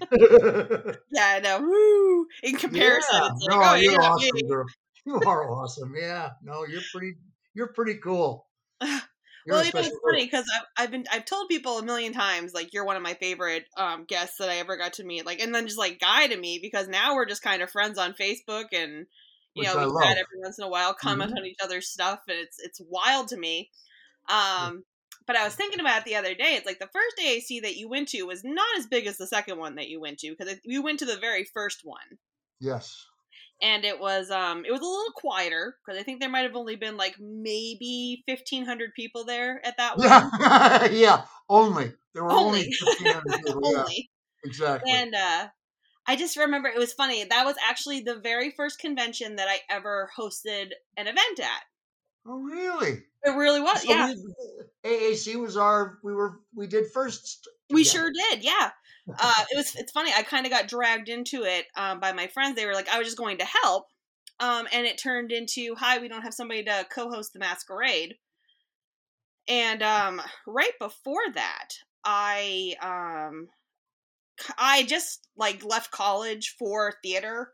yeah, 1.12 1.26
I 1.36 1.40
know. 1.40 1.60
Woo! 1.60 2.26
In 2.42 2.56
comparison, 2.56 3.14
Yeah. 3.14 3.28
it's 3.30 3.46
no, 3.48 3.60
oh 3.62 3.74
you're 3.74 3.92
yeah, 3.92 3.98
awesome, 3.98 4.30
me. 4.34 4.42
girl. 4.42 4.66
You 5.04 5.20
are 5.26 5.50
awesome. 5.50 5.94
Yeah, 5.96 6.30
no, 6.42 6.64
you're 6.66 6.82
pretty. 6.92 7.14
You're 7.54 7.72
pretty 7.72 7.94
cool. 8.02 8.46
You're 9.46 9.54
well, 9.54 9.62
a 9.62 9.66
you 9.66 9.70
know, 9.74 9.80
it's 9.80 9.98
funny 10.04 10.24
because 10.24 10.44
I've, 10.52 10.84
I've 10.84 10.90
been 10.90 11.04
I've 11.12 11.24
told 11.24 11.48
people 11.48 11.78
a 11.78 11.84
million 11.84 12.12
times 12.12 12.52
like 12.52 12.74
you're 12.74 12.84
one 12.84 12.96
of 12.96 13.02
my 13.02 13.14
favorite 13.14 13.64
um, 13.76 14.04
guests 14.04 14.38
that 14.40 14.48
I 14.48 14.56
ever 14.56 14.76
got 14.76 14.94
to 14.94 15.04
meet. 15.04 15.24
Like, 15.24 15.40
and 15.40 15.54
then 15.54 15.66
just 15.66 15.78
like 15.78 16.00
guy 16.00 16.26
to 16.26 16.36
me 16.36 16.58
because 16.60 16.88
now 16.88 17.14
we're 17.14 17.26
just 17.26 17.42
kind 17.42 17.62
of 17.62 17.70
friends 17.70 17.96
on 17.96 18.14
Facebook 18.14 18.66
and 18.72 19.06
you 19.54 19.62
Which 19.62 19.68
know 19.68 19.76
we 19.76 20.02
chat 20.02 20.16
every 20.18 20.40
once 20.42 20.58
in 20.58 20.64
a 20.64 20.68
while, 20.68 20.94
comment 20.94 21.30
Mhm. 21.32 21.38
on 21.38 21.46
each 21.46 21.58
other's 21.62 21.88
stuff, 21.88 22.20
and 22.28 22.38
it's 22.40 22.56
it's 22.58 22.80
wild 22.80 23.28
to 23.28 23.36
me. 23.36 23.70
Um, 24.28 24.82
but 25.26 25.36
I 25.36 25.44
was 25.44 25.54
thinking 25.54 25.80
about 25.80 25.98
it 26.00 26.04
the 26.04 26.16
other 26.16 26.34
day. 26.34 26.54
It's 26.56 26.66
like 26.66 26.78
the 26.78 26.88
first 26.92 27.16
AAC 27.22 27.62
that 27.62 27.76
you 27.76 27.88
went 27.88 28.08
to 28.08 28.22
was 28.24 28.42
not 28.44 28.66
as 28.78 28.86
big 28.86 29.06
as 29.06 29.16
the 29.18 29.26
second 29.26 29.58
one 29.58 29.74
that 29.76 29.88
you 29.88 30.00
went 30.00 30.18
to 30.20 30.34
because 30.36 30.54
you 30.64 30.82
went 30.82 30.98
to 31.00 31.04
the 31.06 31.16
very 31.18 31.44
first 31.44 31.80
one 31.84 32.18
Yes. 32.60 33.04
and 33.62 33.84
it 33.84 33.98
was 34.00 34.30
um 34.30 34.64
it 34.64 34.70
was 34.72 34.80
a 34.80 34.84
little 34.84 35.12
quieter 35.16 35.76
because 35.84 36.00
I 36.00 36.02
think 36.04 36.20
there 36.20 36.28
might 36.30 36.42
have 36.42 36.56
only 36.56 36.76
been 36.76 36.96
like 36.96 37.16
maybe 37.20 38.22
fifteen 38.26 38.64
hundred 38.66 38.90
people 38.94 39.24
there 39.24 39.60
at 39.64 39.76
that 39.78 39.96
one. 39.98 40.08
Yeah, 40.08 40.84
yeah. 40.90 41.22
Only 41.48 41.92
there 42.14 42.24
were 42.24 42.32
only, 42.32 42.60
Only. 42.60 42.72
1,500 43.02 43.44
people. 43.44 43.60
Yeah, 43.72 43.78
Only. 43.80 44.10
exactly. 44.44 44.90
And 44.92 45.14
uh 45.14 45.48
I 46.08 46.14
just 46.14 46.36
remember 46.36 46.68
it 46.68 46.78
was 46.78 46.92
funny. 46.92 47.24
That 47.24 47.44
was 47.44 47.56
actually 47.68 48.00
the 48.00 48.14
very 48.14 48.52
first 48.52 48.78
convention 48.78 49.36
that 49.36 49.48
I 49.48 49.58
ever 49.68 50.08
hosted 50.16 50.68
an 50.96 51.08
event 51.08 51.40
at. 51.40 51.62
Oh, 52.28 52.38
really? 52.40 53.02
It 53.24 53.30
really 53.30 53.60
was. 53.60 53.82
So 53.82 53.90
yeah. 53.90 54.14
we- 54.14 54.34
AAC 54.90 55.36
was 55.36 55.56
our. 55.56 55.98
We 56.02 56.14
were. 56.14 56.40
We 56.54 56.66
did 56.66 56.90
first. 56.92 57.48
We 57.70 57.82
sure 57.82 58.10
did, 58.12 58.44
yeah. 58.44 58.70
Uh, 59.08 59.44
it 59.50 59.56
was. 59.56 59.74
It's 59.74 59.92
funny. 59.92 60.12
I 60.16 60.22
kind 60.22 60.46
of 60.46 60.52
got 60.52 60.68
dragged 60.68 61.08
into 61.08 61.42
it 61.42 61.66
um, 61.76 62.00
by 62.00 62.12
my 62.12 62.28
friends. 62.28 62.56
They 62.56 62.66
were 62.66 62.74
like, 62.74 62.88
I 62.88 62.98
was 62.98 63.06
just 63.06 63.18
going 63.18 63.38
to 63.38 63.46
help, 63.62 63.86
um, 64.40 64.66
and 64.72 64.86
it 64.86 64.98
turned 64.98 65.32
into, 65.32 65.74
"Hi, 65.76 65.98
we 65.98 66.08
don't 66.08 66.22
have 66.22 66.34
somebody 66.34 66.62
to 66.64 66.86
co-host 66.92 67.32
the 67.32 67.38
masquerade." 67.38 68.14
And 69.48 69.82
um, 69.82 70.20
right 70.46 70.72
before 70.80 71.32
that, 71.34 71.68
I 72.04 72.74
um, 72.80 73.48
I 74.58 74.84
just 74.84 75.26
like 75.36 75.64
left 75.64 75.90
college 75.90 76.54
for 76.58 76.94
theater 77.02 77.52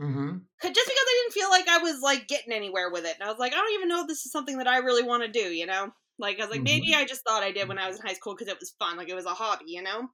Mm-hmm. 0.00 0.38
Just 0.62 0.74
because 0.86 0.86
I 0.88 1.22
didn't 1.22 1.34
feel 1.34 1.50
like 1.50 1.68
I 1.68 1.78
was 1.78 2.00
like 2.00 2.28
getting 2.28 2.52
anywhere 2.52 2.90
with 2.90 3.04
it, 3.04 3.14
and 3.18 3.28
I 3.28 3.30
was 3.30 3.38
like, 3.38 3.52
I 3.52 3.56
don't 3.56 3.74
even 3.74 3.88
know 3.88 4.02
if 4.02 4.06
this 4.08 4.24
is 4.26 4.32
something 4.32 4.58
that 4.58 4.68
I 4.68 4.78
really 4.78 5.02
want 5.02 5.22
to 5.24 5.28
do, 5.28 5.52
you 5.52 5.66
know. 5.66 5.90
Like 6.18 6.38
I 6.38 6.44
was 6.44 6.50
like, 6.50 6.60
Mhm. 6.60 6.64
maybe 6.64 6.94
I 6.94 7.04
just 7.04 7.22
thought 7.26 7.42
I 7.42 7.52
did 7.52 7.68
when 7.68 7.78
I 7.78 7.88
was 7.88 7.98
in 8.00 8.06
high 8.06 8.14
school 8.14 8.34
because 8.34 8.48
it 8.52 8.58
was 8.60 8.74
fun, 8.78 8.96
like 8.96 9.08
it 9.08 9.14
was 9.14 9.26
a 9.26 9.34
hobby, 9.34 9.64
you 9.68 9.82
know. 9.82 10.08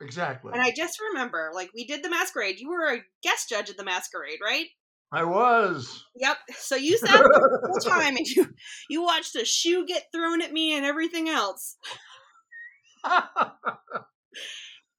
exactly. 0.00 0.52
And 0.52 0.62
I 0.62 0.70
just 0.72 1.00
remember, 1.00 1.50
like, 1.54 1.70
we 1.74 1.86
did 1.86 2.02
the 2.02 2.10
masquerade. 2.10 2.60
You 2.60 2.68
were 2.70 2.94
a 2.94 3.02
guest 3.22 3.48
judge 3.48 3.70
at 3.70 3.76
the 3.76 3.84
masquerade, 3.84 4.38
right? 4.44 4.66
I 5.12 5.24
was. 5.24 6.04
Yep. 6.16 6.36
So 6.58 6.76
you 6.76 6.98
sat 6.98 7.26
there 7.32 7.48
the 7.50 7.60
whole 7.64 7.80
time 7.80 8.16
and 8.16 8.26
you 8.26 8.48
you 8.90 9.02
watched 9.02 9.36
a 9.36 9.44
shoe 9.44 9.86
get 9.86 10.06
thrown 10.12 10.42
at 10.42 10.52
me 10.52 10.76
and 10.76 10.84
everything 10.84 11.28
else. 11.28 11.76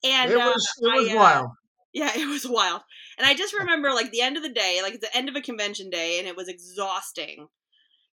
And 0.04 0.32
it 0.32 0.38
uh, 0.38 0.46
was 0.46 0.68
it 0.80 0.94
was 0.94 1.10
I, 1.10 1.14
uh, 1.14 1.16
wild. 1.16 1.48
Yeah, 1.94 2.12
it 2.16 2.28
was 2.28 2.48
wild. 2.48 2.82
And 3.18 3.26
I 3.28 3.34
just 3.34 3.54
remember 3.54 3.92
like 3.92 4.12
the 4.12 4.22
end 4.22 4.38
of 4.38 4.44
the 4.44 4.50
day, 4.50 4.80
like 4.82 5.00
the 5.02 5.16
end 5.16 5.30
of 5.30 5.36
a 5.36 5.42
convention 5.42 5.90
day, 5.90 6.20
and 6.20 6.28
it 6.28 6.36
was 6.36 6.48
exhausting. 6.48 7.48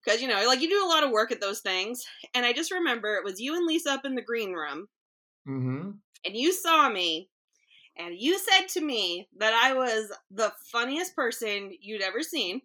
Because, 0.03 0.21
you 0.21 0.27
know, 0.27 0.45
like 0.47 0.61
you 0.61 0.69
do 0.69 0.85
a 0.85 0.89
lot 0.89 1.03
of 1.03 1.11
work 1.11 1.31
at 1.31 1.41
those 1.41 1.61
things. 1.61 2.05
And 2.33 2.45
I 2.45 2.53
just 2.53 2.71
remember 2.71 3.15
it 3.15 3.23
was 3.25 3.41
you 3.41 3.55
and 3.55 3.65
Lisa 3.65 3.91
up 3.91 4.05
in 4.05 4.15
the 4.15 4.21
green 4.23 4.53
room, 4.53 4.89
hmm 5.45 6.01
and 6.25 6.35
you 6.35 6.51
saw 6.53 6.89
me, 6.89 7.29
and 7.97 8.15
you 8.19 8.39
said 8.39 8.67
to 8.69 8.81
me 8.81 9.29
that 9.37 9.53
I 9.53 9.73
was 9.73 10.11
the 10.31 10.53
funniest 10.71 11.15
person 11.15 11.75
you'd 11.81 12.01
ever 12.03 12.23
seen. 12.23 12.63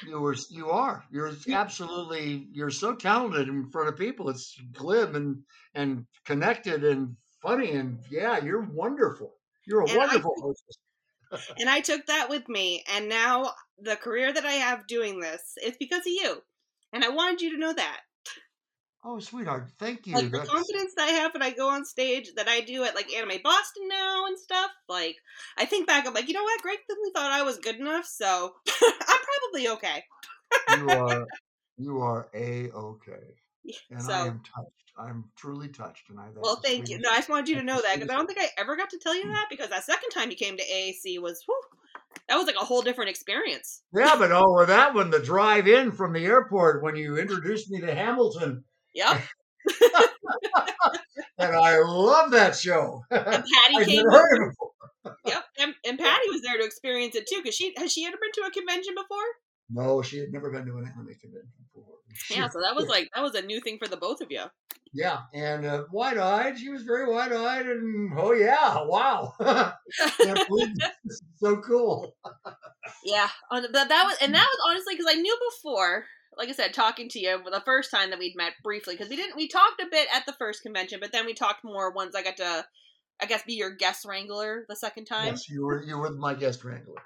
You 0.00 0.20
were 0.20 0.34
you 0.50 0.70
are. 0.70 1.04
You're 1.10 1.32
absolutely 1.50 2.48
you're 2.52 2.70
so 2.70 2.94
talented 2.96 3.48
in 3.48 3.70
front 3.70 3.88
of 3.90 3.96
people. 3.98 4.28
It's 4.30 4.58
glib 4.72 5.14
and 5.14 5.44
and 5.74 6.06
connected 6.24 6.82
and 6.84 7.16
funny 7.42 7.72
and 7.72 8.02
yeah, 8.10 8.38
you're 8.42 8.62
wonderful. 8.62 9.38
You're 9.66 9.80
a 9.82 9.88
And 9.88 10.02
I 10.02 10.16
wonderful 10.16 10.34
hostess. 10.40 10.76
And 11.58 11.68
I 11.68 11.80
took 11.80 12.06
that 12.06 12.28
with 12.28 12.48
me. 12.48 12.84
And 12.94 13.08
now 13.08 13.52
the 13.78 13.96
career 13.96 14.32
that 14.32 14.44
I 14.44 14.52
have 14.52 14.86
doing 14.86 15.20
this 15.20 15.42
is 15.62 15.76
because 15.78 16.00
of 16.00 16.06
you. 16.06 16.42
And 16.92 17.04
I 17.04 17.08
wanted 17.08 17.42
you 17.42 17.52
to 17.52 17.58
know 17.58 17.72
that. 17.72 18.00
Oh, 19.08 19.20
sweetheart, 19.20 19.70
thank 19.78 20.08
you. 20.08 20.14
like 20.14 20.32
the 20.32 20.38
confidence 20.38 20.94
that 20.96 21.08
I 21.08 21.12
have 21.12 21.32
when 21.32 21.42
I 21.42 21.50
go 21.50 21.68
on 21.68 21.84
stage 21.84 22.34
that 22.34 22.48
I 22.48 22.60
do 22.60 22.82
at 22.82 22.96
like 22.96 23.12
Anime 23.12 23.38
Boston 23.42 23.86
now 23.88 24.26
and 24.26 24.36
stuff. 24.36 24.70
Like 24.88 25.16
I 25.56 25.64
think 25.64 25.86
back, 25.86 26.08
I'm 26.08 26.14
like, 26.14 26.26
you 26.26 26.34
know 26.34 26.42
what? 26.42 26.60
Greg 26.60 26.78
Finley 26.88 27.12
thought 27.14 27.30
I 27.30 27.42
was 27.42 27.58
good 27.58 27.76
enough, 27.76 28.04
so 28.04 28.54
I'm 28.82 29.20
probably 29.52 29.68
okay. 29.68 30.02
you 30.76 30.90
are 30.90 31.26
you 31.78 32.00
are 32.00 32.28
a 32.34 32.70
okay, 32.70 33.36
and 33.90 34.02
so 34.02 34.12
I 34.12 34.26
am 34.26 34.40
touched. 34.40 34.70
I'm 34.98 35.24
truly 35.36 35.68
touched, 35.68 36.08
and 36.08 36.18
I. 36.18 36.24
well, 36.34 36.60
thank 36.64 36.88
you. 36.88 36.98
No, 36.98 37.10
I 37.10 37.16
just 37.16 37.28
wanted 37.28 37.50
you 37.50 37.56
to 37.56 37.62
know 37.62 37.80
that 37.82 37.96
because 37.96 38.08
I 38.08 38.14
don't 38.14 38.26
think 38.26 38.40
I 38.40 38.48
ever 38.56 38.76
got 38.76 38.88
to 38.90 38.98
tell 38.98 39.14
you 39.14 39.26
mm. 39.26 39.32
that 39.32 39.46
because 39.50 39.68
that 39.68 39.84
second 39.84 40.08
time 40.08 40.30
you 40.30 40.36
came 40.36 40.56
to 40.56 40.62
AAC 40.64 41.20
was 41.20 41.42
whew, 41.46 41.60
that 42.28 42.36
was 42.36 42.46
like 42.46 42.56
a 42.56 42.64
whole 42.64 42.80
different 42.80 43.10
experience. 43.10 43.82
Yeah, 43.94 44.16
but 44.18 44.32
oh, 44.32 44.42
over 44.42 44.64
that 44.66 44.94
one, 44.94 45.10
the 45.10 45.20
drive 45.20 45.68
in 45.68 45.92
from 45.92 46.14
the 46.14 46.24
airport 46.24 46.82
when 46.82 46.96
you 46.96 47.18
introduced 47.18 47.70
me 47.70 47.82
to 47.82 47.94
Hamilton, 47.94 48.64
Yep. 48.96 49.20
and 51.38 51.54
I 51.54 51.78
love 51.82 52.30
that 52.32 52.56
show. 52.56 53.04
And 53.10 53.24
Patty 53.24 53.76
I've 53.76 53.86
came. 53.86 54.04
never 54.04 54.10
heard. 54.10 54.54
Yep. 55.26 55.44
And, 55.60 55.74
and 55.86 55.98
Patty 55.98 56.30
was 56.30 56.40
there 56.42 56.56
to 56.56 56.64
experience 56.64 57.14
it 57.14 57.28
too 57.28 57.40
because 57.42 57.54
she 57.54 57.74
has 57.76 57.92
she 57.92 58.06
ever 58.06 58.16
been 58.20 58.32
to 58.32 58.48
a 58.48 58.50
convention 58.50 58.94
before? 58.94 59.24
No, 59.68 60.02
she 60.02 60.18
had 60.18 60.32
never 60.32 60.50
been 60.50 60.66
to 60.66 60.76
an 60.78 60.84
anime 60.84 61.14
convention 61.20 61.52
before. 61.74 61.94
Yeah. 62.30 62.48
So 62.48 62.60
that 62.60 62.76
was 62.76 62.86
like 62.86 63.10
that 63.14 63.22
was 63.22 63.34
a 63.34 63.42
new 63.42 63.60
thing 63.60 63.78
for 63.78 63.88
the 63.88 63.96
both 63.96 64.20
of 64.20 64.30
you. 64.30 64.44
Yeah, 64.92 65.18
and 65.34 65.66
uh, 65.66 65.84
wide-eyed. 65.92 66.58
She 66.58 66.70
was 66.70 66.82
very 66.82 67.12
wide-eyed, 67.12 67.66
and 67.66 68.12
oh 68.16 68.32
yeah, 68.32 68.82
wow, 68.84 69.34
Can't 69.38 70.48
believe 70.48 70.74
this. 70.74 70.90
This 71.04 71.16
is 71.16 71.22
so 71.36 71.56
cool. 71.58 72.16
Yeah, 73.04 73.28
but 73.50 73.72
that 73.72 74.04
was 74.06 74.16
and 74.22 74.32
that 74.34 74.46
was 74.48 74.58
honestly 74.70 74.94
because 74.94 75.12
I 75.12 75.20
knew 75.20 75.36
before, 75.50 76.04
like 76.38 76.48
I 76.48 76.52
said, 76.52 76.72
talking 76.72 77.08
to 77.10 77.18
you 77.18 77.38
the 77.50 77.62
first 77.64 77.90
time 77.90 78.10
that 78.10 78.18
we'd 78.18 78.36
met 78.36 78.52
briefly 78.62 78.94
because 78.94 79.10
we 79.10 79.16
didn't 79.16 79.36
we 79.36 79.48
talked 79.48 79.82
a 79.82 79.86
bit 79.90 80.08
at 80.14 80.24
the 80.24 80.32
first 80.32 80.62
convention, 80.62 80.98
but 81.00 81.12
then 81.12 81.26
we 81.26 81.34
talked 81.34 81.64
more 81.64 81.92
once 81.92 82.14
I 82.14 82.22
got 82.22 82.38
to, 82.38 82.64
I 83.20 83.26
guess, 83.26 83.42
be 83.42 83.54
your 83.54 83.74
guest 83.74 84.06
wrangler 84.06 84.64
the 84.68 84.76
second 84.76 85.06
time. 85.06 85.26
Yes, 85.26 85.50
you 85.50 85.66
were 85.66 85.82
you 85.82 85.98
were 85.98 86.10
my 86.10 86.34
guest 86.34 86.64
wrangler. 86.64 87.02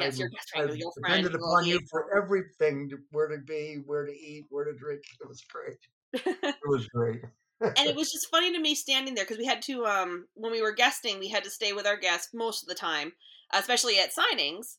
Yes, 0.00 0.14
I've- 0.14 0.18
your 0.20 0.28
guest 0.28 0.50
I've 0.54 0.60
wrangler, 0.60 0.76
your 0.76 0.92
friend. 1.00 1.22
depended 1.22 1.34
upon 1.40 1.66
you 1.66 1.80
for 1.90 2.16
everything, 2.16 2.90
where 3.10 3.28
to 3.28 3.38
be, 3.38 3.82
where 3.86 4.06
to 4.06 4.12
eat, 4.12 4.46
where 4.50 4.64
to 4.64 4.72
drink. 4.72 5.02
It 5.20 5.28
was 5.28 5.42
great. 5.52 5.78
It 6.14 6.54
was 6.62 6.86
great. 6.88 7.22
and 7.60 7.88
it 7.88 7.96
was 8.00 8.10
just 8.12 8.28
funny 8.30 8.52
to 8.52 8.60
me 8.60 8.74
standing 8.74 9.14
there 9.14 9.24
because 9.24 9.38
we 9.38 9.44
had 9.46 9.62
to 9.62 9.84
um 9.84 10.26
when 10.34 10.52
we 10.52 10.62
were 10.62 10.72
guesting 10.72 11.18
we 11.18 11.28
had 11.28 11.44
to 11.44 11.50
stay 11.50 11.72
with 11.72 11.86
our 11.86 11.96
guests 11.96 12.32
most 12.32 12.62
of 12.62 12.68
the 12.68 12.74
time 12.74 13.12
especially 13.52 13.98
at 13.98 14.10
signings 14.14 14.76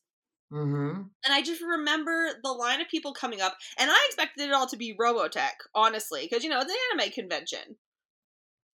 hmm 0.50 1.02
and 1.24 1.34
i 1.34 1.42
just 1.42 1.60
remember 1.62 2.30
the 2.42 2.50
line 2.50 2.80
of 2.80 2.88
people 2.88 3.12
coming 3.12 3.40
up 3.42 3.54
and 3.78 3.90
i 3.90 4.04
expected 4.06 4.48
it 4.48 4.52
all 4.52 4.66
to 4.66 4.76
be 4.78 4.96
robotech 4.98 5.52
honestly 5.74 6.22
because 6.28 6.42
you 6.42 6.48
know 6.50 6.60
it's 6.60 6.72
an 6.72 7.00
anime 7.00 7.12
convention 7.12 7.76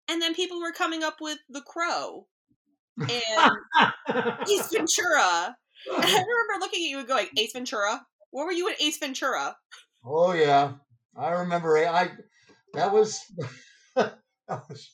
and 0.09 0.23
then 0.23 0.33
people 0.35 0.61
were 0.61 0.73
coming 0.73 1.03
up 1.03 1.17
with 1.21 1.39
the 1.51 1.63
crow 1.63 2.27
and 2.99 3.53
Ace 4.49 4.69
Ventura 4.73 5.57
i 5.97 6.03
remember 6.03 6.61
looking 6.61 6.85
at 6.85 6.91
you 6.91 6.99
and 6.99 7.09
going 7.09 7.27
ace 7.39 7.53
ventura 7.53 8.05
where 8.31 8.47
were 8.47 8.53
you 8.53 8.69
in 8.69 8.75
ace 8.81 8.99
ventura 8.99 9.57
oh 10.07 10.33
yeah, 10.33 10.73
I 11.17 11.31
remember. 11.31 11.77
I 11.77 12.11
that 12.75 12.93
was, 12.93 13.21
that 13.97 14.19
was 14.49 14.91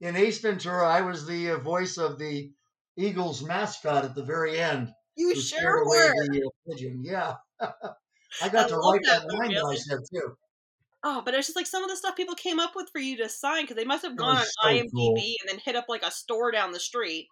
in 0.00 0.16
Ace 0.16 0.40
Ventura. 0.40 0.86
I 0.86 1.00
was 1.00 1.26
the 1.26 1.50
uh, 1.50 1.58
voice 1.58 1.96
of 1.98 2.18
the 2.18 2.52
Eagles 2.96 3.42
mascot 3.42 4.04
at 4.04 4.14
the 4.14 4.24
very 4.24 4.60
end. 4.60 4.92
you 5.16 5.34
sure 5.34 5.86
were 5.86 6.12
the 6.30 6.42
uh, 6.46 6.50
pigeon. 6.68 7.02
Yeah, 7.04 7.34
I 7.60 8.48
got 8.48 8.66
I 8.66 8.68
to 8.68 8.76
write 8.76 9.00
that 9.04 9.22
that 9.22 9.34
line 9.34 9.54
that 9.54 9.64
I 9.64 9.76
said 9.76 9.98
too. 10.12 10.36
Oh, 11.04 11.22
but 11.24 11.34
it's 11.34 11.48
just 11.48 11.56
like 11.56 11.66
some 11.66 11.82
of 11.82 11.90
the 11.90 11.96
stuff 11.96 12.14
people 12.14 12.36
came 12.36 12.60
up 12.60 12.72
with 12.76 12.88
for 12.92 13.00
you 13.00 13.16
to 13.16 13.28
sign 13.28 13.64
because 13.64 13.74
they 13.74 13.84
must 13.84 14.04
have 14.04 14.16
gone 14.16 14.36
on 14.36 14.44
so 14.44 14.68
IMDb 14.68 14.90
cool. 14.92 15.16
and 15.16 15.48
then 15.48 15.58
hit 15.58 15.74
up 15.74 15.86
like 15.88 16.04
a 16.04 16.12
store 16.12 16.52
down 16.52 16.70
the 16.70 16.78
street. 16.78 17.26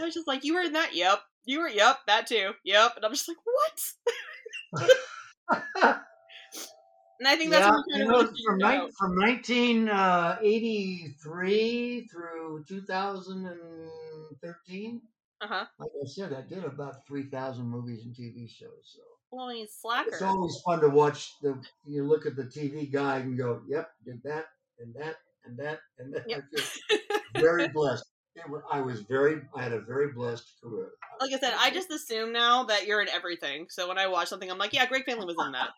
I 0.00 0.04
was 0.04 0.14
just 0.14 0.26
like, 0.28 0.44
"You 0.44 0.54
were 0.54 0.60
in 0.62 0.72
that? 0.74 0.94
Yep. 0.94 1.20
You 1.44 1.60
were. 1.60 1.68
Yep. 1.68 1.98
That 2.06 2.26
too. 2.26 2.52
Yep." 2.64 2.96
And 2.96 3.04
I'm 3.04 3.12
just 3.12 3.28
like, 3.28 3.36
"What?" 3.44 3.92
And 7.20 7.28
I 7.28 7.36
think 7.36 7.50
that's 7.50 7.66
yeah, 7.66 7.76
you 7.98 8.04
know, 8.04 8.26
from, 8.44 8.62
out. 8.64 8.90
from 8.98 9.14
1983 9.16 12.08
through 12.08 12.64
2013, 12.66 15.02
Uh-huh. 15.40 15.66
like 15.78 15.90
I 16.02 16.06
said, 16.06 16.32
I 16.32 16.40
did 16.42 16.64
about 16.64 17.06
3,000 17.06 17.64
movies 17.64 18.04
and 18.06 18.14
TV 18.14 18.48
shows. 18.48 18.92
So 18.96 19.02
Well, 19.30 19.50
I 19.50 19.54
mean, 19.54 19.68
slacker. 19.68 20.08
it's 20.10 20.22
always 20.22 20.60
fun 20.66 20.80
to 20.80 20.88
watch 20.88 21.38
the. 21.42 21.62
You 21.84 22.02
look 22.04 22.26
at 22.26 22.34
the 22.34 22.44
TV 22.44 22.86
guide 22.86 23.24
and 23.24 23.36
go, 23.38 23.62
"Yep, 23.68 23.92
did 24.04 24.20
that 24.24 24.46
and 24.80 24.92
that 24.94 25.16
and 25.44 25.56
that 25.58 25.78
and 25.98 26.12
that." 26.14 26.28
Yep. 26.28 26.44
I 26.54 26.56
feel 26.56 26.98
very 27.40 27.68
blessed. 27.68 28.04
I 28.70 28.80
was 28.80 29.00
very. 29.02 29.42
I 29.54 29.62
had 29.62 29.72
a 29.72 29.80
very 29.80 30.12
blessed 30.12 30.44
career. 30.62 30.90
like 31.20 31.32
I 31.32 31.38
said, 31.38 31.54
I 31.58 31.70
just 31.70 31.90
assume 31.90 32.32
now 32.32 32.64
that 32.64 32.86
you're 32.86 33.02
in 33.02 33.08
everything. 33.08 33.66
So 33.70 33.88
when 33.88 33.98
I 33.98 34.06
watch 34.06 34.28
something, 34.28 34.50
I'm 34.50 34.58
like, 34.58 34.72
"Yeah, 34.72 34.86
Greg 34.86 35.04
Finley 35.04 35.26
was 35.26 35.36
in 35.44 35.52
that." 35.52 35.70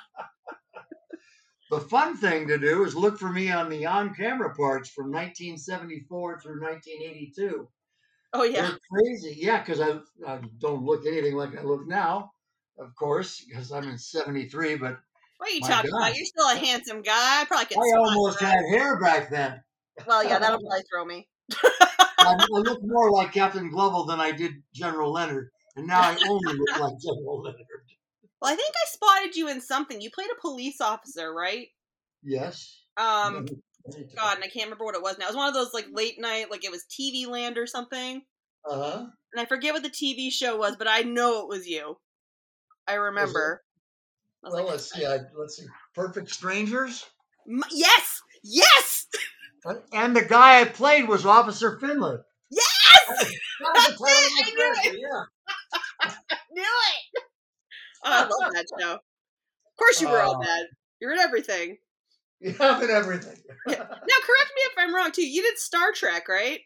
The 1.70 1.80
fun 1.80 2.18
thing 2.18 2.46
to 2.48 2.58
do 2.58 2.84
is 2.84 2.94
look 2.94 3.18
for 3.18 3.30
me 3.30 3.50
on 3.50 3.70
the 3.70 3.86
on-camera 3.86 4.54
parts 4.54 4.90
from 4.90 5.06
1974 5.06 6.40
through 6.42 6.60
1982. 6.60 7.66
Oh 8.34 8.42
yeah. 8.44 8.60
They're 8.68 8.78
crazy. 8.92 9.36
Yeah, 9.38 9.60
because 9.64 9.80
I, 9.80 9.98
I 10.30 10.40
don't 10.58 10.84
look 10.84 11.06
anything 11.06 11.34
like 11.34 11.58
I 11.58 11.62
look 11.62 11.86
now, 11.88 12.32
of 12.78 12.94
course, 12.94 13.42
because 13.48 13.72
I'm 13.72 13.88
in 13.88 13.96
73, 13.96 14.76
but 14.76 14.98
What 15.38 15.48
are 15.50 15.54
you 15.54 15.60
talking 15.62 15.90
God. 15.90 15.96
about? 15.96 16.14
You're 16.14 16.26
still 16.26 16.50
a 16.50 16.56
handsome 16.56 17.00
guy. 17.00 17.40
I 17.40 17.46
probably 17.46 17.64
could. 17.64 17.78
I 17.78 17.98
almost 17.98 18.40
had 18.40 18.60
hair 18.70 19.00
back 19.00 19.30
then. 19.30 19.62
Well, 20.06 20.22
yeah, 20.22 20.38
that'll 20.38 20.60
probably 20.60 20.82
throw 20.92 21.06
me. 21.06 21.26
I, 21.50 21.88
I 22.18 22.58
look 22.58 22.80
more 22.82 23.10
like 23.10 23.32
Captain 23.32 23.70
Global 23.70 24.06
than 24.06 24.20
I 24.20 24.32
did 24.32 24.52
General 24.74 25.12
Leonard, 25.12 25.50
and 25.76 25.86
now 25.86 26.00
I 26.00 26.16
only 26.28 26.54
look 26.54 26.78
like 26.78 26.98
General 27.00 27.42
Leonard. 27.42 27.66
Well, 28.40 28.52
I 28.52 28.56
think 28.56 28.74
I 28.74 28.86
spotted 28.86 29.36
you 29.36 29.48
in 29.48 29.60
something. 29.60 30.00
You 30.00 30.10
played 30.10 30.30
a 30.30 30.40
police 30.40 30.80
officer, 30.80 31.32
right? 31.32 31.68
Yes. 32.22 32.80
Um, 32.96 33.46
God, 34.16 34.36
and 34.36 34.44
I 34.44 34.48
can't 34.48 34.66
remember 34.66 34.84
what 34.84 34.94
it 34.94 35.02
was 35.02 35.18
now. 35.18 35.26
It 35.26 35.28
was 35.28 35.36
one 35.36 35.48
of 35.48 35.54
those 35.54 35.72
like 35.74 35.86
late 35.92 36.20
night, 36.20 36.50
like 36.50 36.64
it 36.64 36.70
was 36.70 36.84
TV 36.84 37.26
Land 37.26 37.58
or 37.58 37.66
something. 37.66 38.22
Uh 38.68 38.76
huh. 38.76 39.06
And 39.32 39.40
I 39.40 39.44
forget 39.44 39.74
what 39.74 39.82
the 39.82 39.90
TV 39.90 40.30
show 40.30 40.56
was, 40.56 40.76
but 40.76 40.88
I 40.88 41.02
know 41.02 41.40
it 41.42 41.48
was 41.48 41.66
you. 41.66 41.96
I 42.86 42.94
remember. 42.94 43.62
I 44.44 44.48
Well, 44.50 44.62
like, 44.64 44.72
let's 44.72 44.92
see. 44.92 45.06
I, 45.06 45.18
let's 45.36 45.56
see. 45.56 45.66
Perfect 45.94 46.30
Strangers. 46.30 47.04
"M- 47.48 47.62
yes, 47.70 48.20
yes, 48.42 49.06
And 49.92 50.16
the 50.16 50.24
guy 50.24 50.60
I 50.60 50.64
played 50.64 51.08
was 51.08 51.24
Officer 51.26 51.78
Finley. 51.78 52.16
yes. 52.50 52.64
That 53.08 53.72
was 53.74 53.86
the 53.86 53.92
title 53.92 53.92
of 53.92 53.98
my 53.98 54.42
I 54.44 54.50
knew 54.50 54.56
character, 54.56 54.98
Yeah. 54.98 56.10
Knew 56.52 56.62
it. 56.62 57.22
Oh, 58.04 58.10
I 58.10 58.20
love 58.44 58.52
that 58.52 58.66
show. 58.80 58.92
Of 58.94 59.00
course, 59.78 60.00
you 60.00 60.08
were 60.08 60.20
all 60.20 60.36
Oh. 60.36 60.40
bad. 60.40 60.66
You're 61.00 61.12
in 61.12 61.18
everything. 61.18 61.78
Yeah, 62.44 62.80
and 62.80 62.90
everything. 62.90 63.36
Now, 63.68 63.74
correct 63.76 64.50
me 64.56 64.62
if 64.64 64.72
I'm 64.76 64.92
wrong 64.92 65.12
too. 65.12 65.24
You 65.24 65.42
did 65.42 65.58
Star 65.58 65.92
Trek, 65.92 66.28
right? 66.28 66.58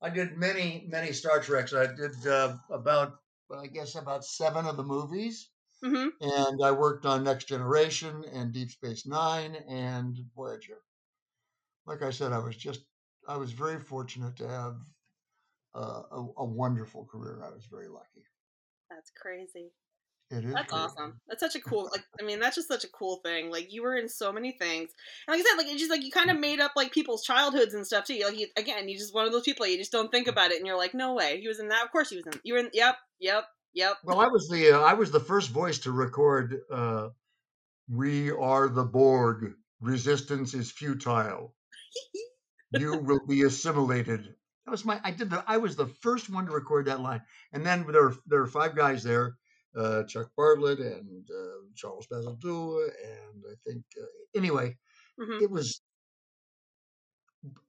I 0.00 0.08
did 0.08 0.38
many, 0.38 0.86
many 0.88 1.12
Star 1.12 1.40
Treks. 1.40 1.74
I 1.74 1.88
did 1.94 2.26
uh, 2.26 2.54
about, 2.70 3.16
I 3.54 3.66
guess, 3.66 3.96
about 3.96 4.24
seven 4.24 4.64
of 4.64 4.78
the 4.78 4.82
movies, 4.82 5.50
Mm-hmm. 5.84 6.08
and 6.22 6.64
I 6.64 6.70
worked 6.70 7.04
on 7.04 7.22
Next 7.24 7.48
Generation 7.48 8.24
and 8.32 8.50
Deep 8.54 8.70
Space 8.70 9.06
Nine 9.06 9.54
and 9.68 10.16
Voyager. 10.34 10.78
Like 11.86 12.02
I 12.02 12.10
said, 12.10 12.32
I 12.32 12.38
was 12.38 12.56
just 12.56 12.82
I 13.28 13.36
was 13.36 13.52
very 13.52 13.80
fortunate 13.80 14.36
to 14.36 14.48
have 14.48 14.76
uh, 15.74 16.02
a, 16.10 16.26
a 16.38 16.44
wonderful 16.44 17.04
career. 17.04 17.42
I 17.44 17.50
was 17.50 17.66
very 17.66 17.88
lucky. 17.88 18.24
That's 18.90 19.10
crazy. 19.10 19.72
It 20.30 20.44
is. 20.44 20.54
That's 20.54 20.72
crazy. 20.72 20.84
awesome. 20.84 21.20
That's 21.28 21.40
such 21.40 21.54
a 21.54 21.60
cool. 21.60 21.90
Like, 21.92 22.04
I 22.20 22.24
mean, 22.24 22.40
that's 22.40 22.56
just 22.56 22.68
such 22.68 22.84
a 22.84 22.88
cool 22.88 23.16
thing. 23.24 23.50
Like, 23.50 23.72
you 23.72 23.82
were 23.82 23.96
in 23.96 24.08
so 24.08 24.32
many 24.32 24.52
things, 24.52 24.90
and 25.26 25.36
like 25.36 25.40
I 25.40 25.48
said, 25.48 25.56
like 25.58 25.66
it's 25.66 25.80
just 25.80 25.90
like 25.90 26.02
you 26.02 26.10
kind 26.10 26.30
of 26.30 26.38
made 26.38 26.60
up 26.60 26.72
like 26.76 26.92
people's 26.92 27.22
childhoods 27.22 27.74
and 27.74 27.86
stuff 27.86 28.04
too. 28.06 28.20
Like, 28.24 28.38
you, 28.38 28.46
again, 28.56 28.88
you 28.88 28.96
just 28.96 29.14
one 29.14 29.26
of 29.26 29.32
those 29.32 29.42
people 29.42 29.66
you 29.66 29.76
just 29.76 29.92
don't 29.92 30.10
think 30.10 30.26
about 30.26 30.50
it, 30.50 30.58
and 30.58 30.66
you're 30.66 30.78
like, 30.78 30.94
no 30.94 31.14
way, 31.14 31.40
he 31.40 31.48
was 31.48 31.60
in 31.60 31.68
that. 31.68 31.84
Of 31.84 31.92
course, 31.92 32.10
he 32.10 32.16
was 32.16 32.26
in. 32.26 32.40
You 32.42 32.54
were 32.54 32.60
in. 32.60 32.70
Yep, 32.72 32.96
yep, 33.20 33.44
yep. 33.74 33.96
Well, 34.02 34.20
I 34.20 34.28
was 34.28 34.48
the 34.48 34.72
uh, 34.72 34.80
I 34.80 34.94
was 34.94 35.10
the 35.10 35.20
first 35.20 35.50
voice 35.50 35.78
to 35.80 35.92
record. 35.92 36.60
Uh, 36.70 37.08
we 37.88 38.30
are 38.30 38.68
the 38.68 38.84
Borg. 38.84 39.52
Resistance 39.80 40.54
is 40.54 40.70
futile. 40.70 41.54
You 42.72 42.96
will 42.98 43.24
be 43.26 43.42
assimilated. 43.42 44.34
That 44.66 44.70
was 44.70 44.84
my. 44.84 45.00
I 45.04 45.10
did 45.12 45.30
the. 45.30 45.44
I 45.46 45.58
was 45.58 45.76
the 45.76 45.86
first 45.86 46.28
one 46.30 46.46
to 46.46 46.52
record 46.52 46.86
that 46.86 47.00
line, 47.00 47.22
and 47.52 47.64
then 47.64 47.84
there 47.90 48.02
were, 48.02 48.16
there 48.26 48.40
were 48.40 48.46
five 48.46 48.74
guys 48.74 49.02
there. 49.04 49.36
Uh, 49.76 50.04
Chuck 50.04 50.30
Bartlett 50.36 50.78
and 50.78 51.28
uh, 51.30 51.66
Charles 51.76 52.06
Bazaldua, 52.10 52.84
and 53.04 53.42
I 53.50 53.54
think 53.66 53.84
uh, 54.00 54.06
anyway, 54.38 54.76
Mhm. 55.20 55.42
it 55.42 55.50
was. 55.50 55.80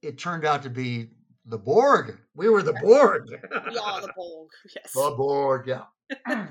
It 0.02 0.18
turned 0.18 0.44
out 0.44 0.62
to 0.62 0.70
be 0.70 1.10
the 1.44 1.58
Borg. 1.58 2.16
We 2.34 2.48
were 2.48 2.62
the 2.62 2.72
Borg. 2.72 3.28
We 3.30 3.78
are 3.78 4.00
the 4.00 4.12
Borg. 4.16 4.48
Yes. 4.74 4.92
The 4.92 5.14
Borg, 5.16 5.66
yeah. 5.66 5.84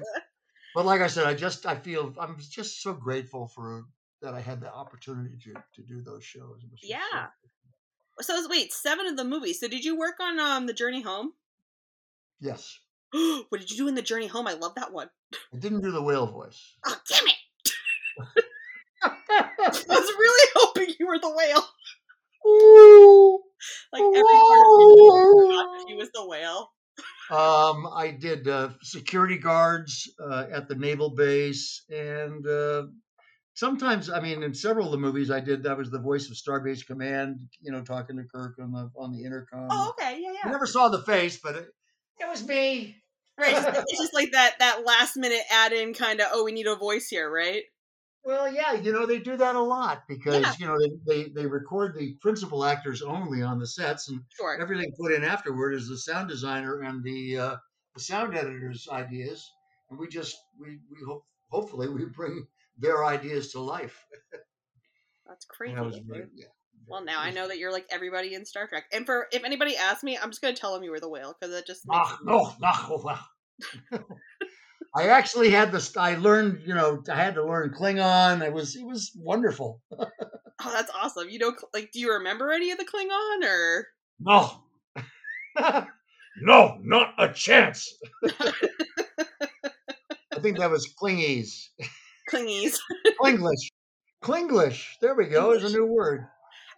but 0.75 0.86
like 0.86 1.01
I 1.01 1.08
said, 1.08 1.25
I 1.25 1.34
just 1.34 1.65
I 1.65 1.75
feel 1.75 2.13
I'm 2.20 2.38
just 2.39 2.82
so 2.82 2.94
grateful 2.94 3.48
for 3.48 3.86
that 4.22 4.34
I 4.34 4.41
had 4.41 4.62
the 4.62 4.72
opportunity 4.72 5.38
to 5.46 5.53
to 5.75 5.82
do 5.82 6.01
those 6.03 6.24
shows. 6.24 6.62
Just 6.70 6.84
so- 6.84 6.89
Yeah. 6.89 7.27
So 8.22 8.48
wait, 8.50 8.72
seven 8.74 9.05
of 9.07 9.17
the 9.17 9.24
movies. 9.25 9.60
So 9.60 9.67
did 9.67 9.84
you 9.84 9.98
work 9.98 10.15
on 10.22 10.39
um 10.39 10.65
the 10.67 10.74
Journey 10.74 11.01
Home? 11.01 11.34
yes. 12.39 12.79
what 13.12 13.60
did 13.62 13.69
you 13.72 13.77
do 13.77 13.88
in 13.88 13.95
the 13.95 14.01
Journey 14.01 14.27
Home? 14.27 14.48
I 14.48 14.53
love 14.53 14.75
that 14.75 14.91
one. 14.93 15.10
I 15.53 15.57
didn't 15.57 15.81
do 15.81 15.91
the 15.91 16.01
whale 16.01 16.27
voice. 16.27 16.75
Oh 16.86 16.98
damn 17.10 17.27
it! 17.27 17.36
I 19.03 19.51
was 19.88 20.13
really 20.19 20.50
hoping 20.55 20.93
you 21.00 21.07
were 21.07 21.19
the 21.19 21.29
whale. 21.29 21.63
Ooh, 22.48 23.39
Like 23.91 24.03
every 24.03 24.22
part 24.22 24.65
of 24.67 24.77
me 24.77 25.10
forgot 25.48 25.67
that 25.77 25.86
he 25.88 25.95
was 25.95 26.10
the 26.13 26.25
whale. 26.27 26.72
um, 27.31 27.88
I 27.93 28.12
did 28.19 28.48
uh, 28.48 28.69
security 28.84 29.38
guards 29.38 30.10
uh, 30.24 30.45
at 30.51 30.67
the 30.67 30.75
naval 30.75 31.10
base, 31.15 31.84
and 31.89 32.45
uh, 32.48 32.84
sometimes, 33.55 34.09
I 34.09 34.19
mean, 34.19 34.43
in 34.43 34.53
several 34.53 34.85
of 34.85 34.91
the 34.91 34.97
movies 35.00 35.31
I 35.31 35.39
did, 35.39 35.63
that 35.63 35.77
was 35.77 35.89
the 35.89 36.00
voice 36.00 36.29
of 36.29 36.35
Starbase 36.35 36.85
Command. 36.85 37.39
You 37.62 37.71
know, 37.71 37.81
talking 37.81 38.17
to 38.17 38.24
Kirk 38.24 38.57
on 38.62 38.71
the 38.71 38.91
on 38.95 39.12
the 39.12 39.24
intercom. 39.24 39.67
Oh, 39.71 39.93
okay, 39.97 40.19
yeah, 40.21 40.29
I 40.29 40.33
yeah. 40.45 40.51
never 40.51 40.67
saw 40.67 40.89
the 40.89 41.01
face, 41.01 41.39
but 41.43 41.55
it, 41.55 41.67
it 42.19 42.29
was 42.29 42.47
me. 42.47 42.95
Right, 43.38 43.53
it's 43.53 43.65
just, 43.65 43.85
it's 43.89 44.00
just 44.00 44.13
like 44.13 44.31
that 44.31 44.59
that 44.59 44.85
last 44.85 45.17
minute 45.17 45.41
add 45.51 45.74
in 45.74 45.93
kind 45.93 46.21
of. 46.21 46.27
Oh, 46.31 46.45
we 46.45 46.51
need 46.53 46.67
a 46.67 46.75
voice 46.75 47.07
here, 47.09 47.29
right? 47.29 47.63
Well, 48.24 48.51
yeah, 48.51 48.74
you 48.74 48.91
know 48.91 49.05
they 49.05 49.19
do 49.19 49.38
that 49.38 49.55
a 49.55 49.62
lot 49.62 50.03
because 50.07 50.41
Yeah. 50.41 50.53
you 50.57 50.65
know 50.65 50.77
they, 50.79 51.24
they 51.24 51.29
they 51.29 51.45
record 51.45 51.95
the 51.95 52.15
principal 52.21 52.65
actors 52.65 53.01
only 53.01 53.41
on 53.43 53.59
the 53.59 53.67
sets, 53.67 54.09
and 54.09 54.21
Sure. 54.35 54.59
everything 54.59 54.91
put 55.00 55.12
in 55.12 55.24
afterward 55.24 55.74
is 55.74 55.88
the 55.88 55.97
sound 55.97 56.29
designer 56.29 56.81
and 56.81 57.03
the 57.03 57.38
uh, 57.38 57.55
the 57.93 58.00
sound 58.00 58.35
editor's 58.35 58.88
ideas, 58.91 59.51
and 59.89 60.00
we 60.00 60.07
just 60.07 60.35
we 60.59 60.79
we 60.89 60.97
hope 61.05 61.24
hopefully 61.50 61.88
we 61.88 62.05
bring 62.05 62.47
their 62.77 63.05
ideas 63.05 63.51
to 63.51 63.60
life. 63.60 64.05
That's 65.27 65.46
crazy. 65.46 65.75
That 65.75 65.86
was 65.86 65.96
dude. 65.96 66.29
yeah, 66.36 66.46
Well, 66.88 67.03
now 67.03 67.20
I 67.20 67.32
know 67.32 67.48
that 67.48 67.58
you're 67.58 67.72
like 67.72 67.88
everybody 67.89 68.34
in 68.36 68.46
Star 68.46 68.67
Trek. 68.67 68.84
And 68.94 69.05
for 69.05 69.27
if 69.32 69.44
anybody 69.44 69.75
asks 69.75 70.03
me, 70.03 70.17
I'm 70.17 70.29
just 70.29 70.41
gonna 70.41 70.53
tell 70.55 70.74
them 70.74 70.84
you 70.84 70.91
were 70.91 71.00
the 71.00 71.10
whale 71.10 71.36
because 71.39 71.55
it 71.55 71.65
just 71.65 71.82
makes 71.88 71.99
Ah, 71.99 72.17
no, 72.23 72.54
no, 72.62 73.04
no. 73.91 73.99
I 74.95 75.08
actually 75.10 75.49
had 75.49 75.71
this. 75.71 75.95
I 75.97 76.15
learned, 76.15 76.62
you 76.65 76.73
know, 76.73 77.04
I 77.12 77.15
had 77.15 77.36
to 77.36 77.43
learn 77.45 77.73
Klingon. 77.78 78.41
It 78.45 78.54
was 78.54 78.76
it 78.76 78.86
was 78.86 79.12
wonderful. 79.15 79.82
Oh, 80.63 80.71
that's 80.71 80.89
awesome. 80.95 81.30
You 81.30 81.38
know, 81.38 81.54
like, 81.73 81.91
do 81.91 81.99
you 81.99 82.13
remember 82.13 82.49
any 82.49 82.71
of 82.71 82.78
the 82.78 82.86
Klingon 82.86 83.43
or? 83.45 83.88
No, 84.21 84.63
no, 86.41 86.78
not 86.82 87.13
a 87.19 87.32
chance. 87.34 87.93
I 90.34 90.39
think 90.41 90.58
that 90.60 90.71
was 90.71 90.88
Klingese. 92.29 92.77
Klinglish. 93.21 93.71
Klinglish. 94.23 94.99
There 95.01 95.15
we 95.15 95.27
go. 95.27 95.51
There's 95.51 95.71
a 95.71 95.75
new 95.75 95.85
word. 95.85 96.27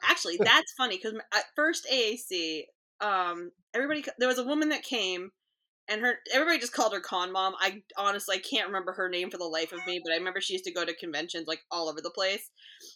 Actually, 0.04 0.38
that's 0.38 0.74
funny 0.78 0.98
because 0.98 1.20
at 1.34 1.46
first 1.56 1.88
AAC, 1.92 2.64
um, 3.02 3.52
everybody 3.74 4.04
there 4.20 4.28
was 4.28 4.38
a 4.38 4.44
woman 4.44 4.70
that 4.70 4.84
came, 4.84 5.32
and 5.88 6.02
her 6.02 6.16
everybody 6.32 6.60
just 6.60 6.74
called 6.74 6.94
her 6.94 7.00
Con 7.00 7.32
Mom. 7.32 7.56
I 7.60 7.82
honestly 7.98 8.36
I 8.38 8.40
can't 8.40 8.68
remember 8.68 8.94
her 8.94 9.10
name 9.10 9.32
for 9.32 9.38
the 9.38 9.46
life 9.46 9.72
of 9.72 9.80
me, 9.88 10.00
but 10.04 10.14
I 10.14 10.18
remember 10.18 10.40
she 10.42 10.54
used 10.54 10.66
to 10.66 10.74
go 10.74 10.86
to 10.86 10.94
conventions 10.96 11.48
like 11.48 11.62
all 11.72 11.90
over 11.90 12.02
the 12.02 12.12
place. 12.12 12.50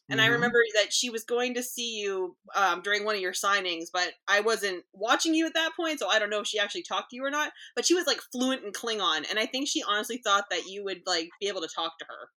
And 0.10 0.22
I 0.22 0.28
Mhm. 0.28 0.34
remember 0.34 0.60
that 0.76 0.94
she 0.94 1.10
was 1.10 1.24
going 1.24 1.56
to 1.56 1.64
see 1.64 1.96
you 2.00 2.38
um, 2.56 2.82
during 2.82 3.04
one 3.04 3.16
of 3.16 3.22
your 3.22 3.34
signings, 3.34 3.86
but 3.92 4.14
I 4.28 4.42
wasn't 4.42 4.86
watching 4.94 5.34
you 5.34 5.48
at 5.48 5.56
that 5.56 5.76
point, 5.76 6.00
so 6.00 6.08
I 6.08 6.20
don't 6.20 6.30
know 6.30 6.42
if 6.42 6.48
she 6.48 6.60
actually 6.60 6.84
talked 6.84 7.10
to 7.10 7.16
you 7.16 7.26
or 7.26 7.32
not. 7.32 7.52
But 7.76 7.86
she 7.86 7.96
was 7.96 8.06
like 8.06 8.22
fluent 8.32 8.64
in 8.64 8.72
Klingon, 8.74 9.28
and 9.30 9.40
I 9.40 9.48
think 9.48 9.68
she 9.68 9.82
honestly 9.84 10.18
thought 10.24 10.46
that 10.52 10.68
you 10.68 10.84
would 10.84 11.02
like 11.08 11.30
be 11.40 11.48
able 11.48 11.62
to 11.62 11.70
talk 11.74 11.98
to 11.98 12.06
her. 12.08 12.30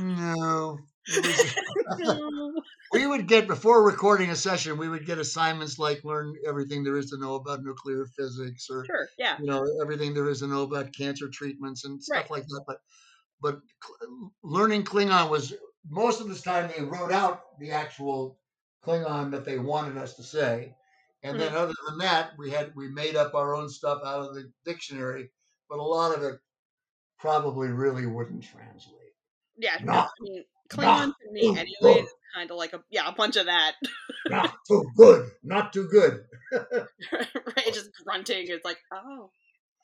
No. 0.00 0.78
Was- 1.16 1.54
we 2.92 3.06
would 3.06 3.26
get 3.26 3.46
before 3.46 3.82
recording 3.82 4.30
a 4.30 4.36
session, 4.36 4.76
we 4.76 4.88
would 4.88 5.06
get 5.06 5.18
assignments 5.18 5.78
like 5.78 6.04
learn 6.04 6.34
everything 6.46 6.84
there 6.84 6.96
is 6.98 7.10
to 7.10 7.18
know 7.18 7.34
about 7.34 7.62
nuclear 7.62 8.04
physics 8.16 8.68
or 8.70 8.84
sure, 8.84 9.08
yeah, 9.18 9.36
you 9.38 9.46
know 9.46 9.64
everything 9.80 10.12
there 10.12 10.28
is 10.28 10.40
to 10.40 10.46
know 10.46 10.62
about 10.62 10.94
cancer 10.94 11.28
treatments 11.32 11.84
and 11.84 12.02
stuff 12.02 12.16
Right. 12.16 12.30
like 12.30 12.46
that. 12.46 12.64
But 12.66 12.78
but 13.40 13.60
learning 14.42 14.84
Klingon 14.84 15.30
was 15.30 15.54
most 15.88 16.20
of 16.20 16.28
the 16.28 16.34
time 16.34 16.70
they 16.76 16.82
wrote 16.82 17.12
out 17.12 17.58
the 17.58 17.70
actual 17.70 18.38
Klingon 18.84 19.30
that 19.30 19.44
they 19.44 19.58
wanted 19.58 19.96
us 19.96 20.14
to 20.16 20.22
say, 20.22 20.74
and 21.22 21.36
mm-hmm. 21.36 21.40
then 21.40 21.54
other 21.54 21.74
than 21.88 21.98
that, 21.98 22.32
we 22.36 22.50
had 22.50 22.72
we 22.74 22.88
made 22.88 23.16
up 23.16 23.34
our 23.34 23.54
own 23.54 23.68
stuff 23.68 24.02
out 24.04 24.28
of 24.28 24.34
the 24.34 24.50
dictionary. 24.64 25.30
But 25.70 25.78
a 25.78 25.82
lot 25.82 26.16
of 26.16 26.22
it 26.22 26.38
probably 27.18 27.68
really 27.68 28.06
wouldn't 28.06 28.44
translate. 28.44 28.97
Yeah. 29.58 29.76
No. 29.82 29.92
I 29.92 30.08
mean, 30.20 30.44
Klingon 30.70 31.06
to 31.06 31.32
me, 31.32 31.48
anyway, 31.48 32.02
is 32.02 32.10
kind 32.34 32.50
of 32.50 32.56
like 32.56 32.72
a 32.72 32.82
yeah, 32.90 33.08
a 33.08 33.12
bunch 33.12 33.36
of 33.36 33.46
that. 33.46 33.72
Not 34.28 34.54
too 34.68 34.84
good. 34.96 35.30
Not 35.42 35.72
too 35.72 35.88
good. 35.88 36.24
right, 36.52 37.72
just 37.72 37.90
grunting. 38.04 38.46
It's 38.48 38.64
like, 38.64 38.78
oh, 38.92 39.30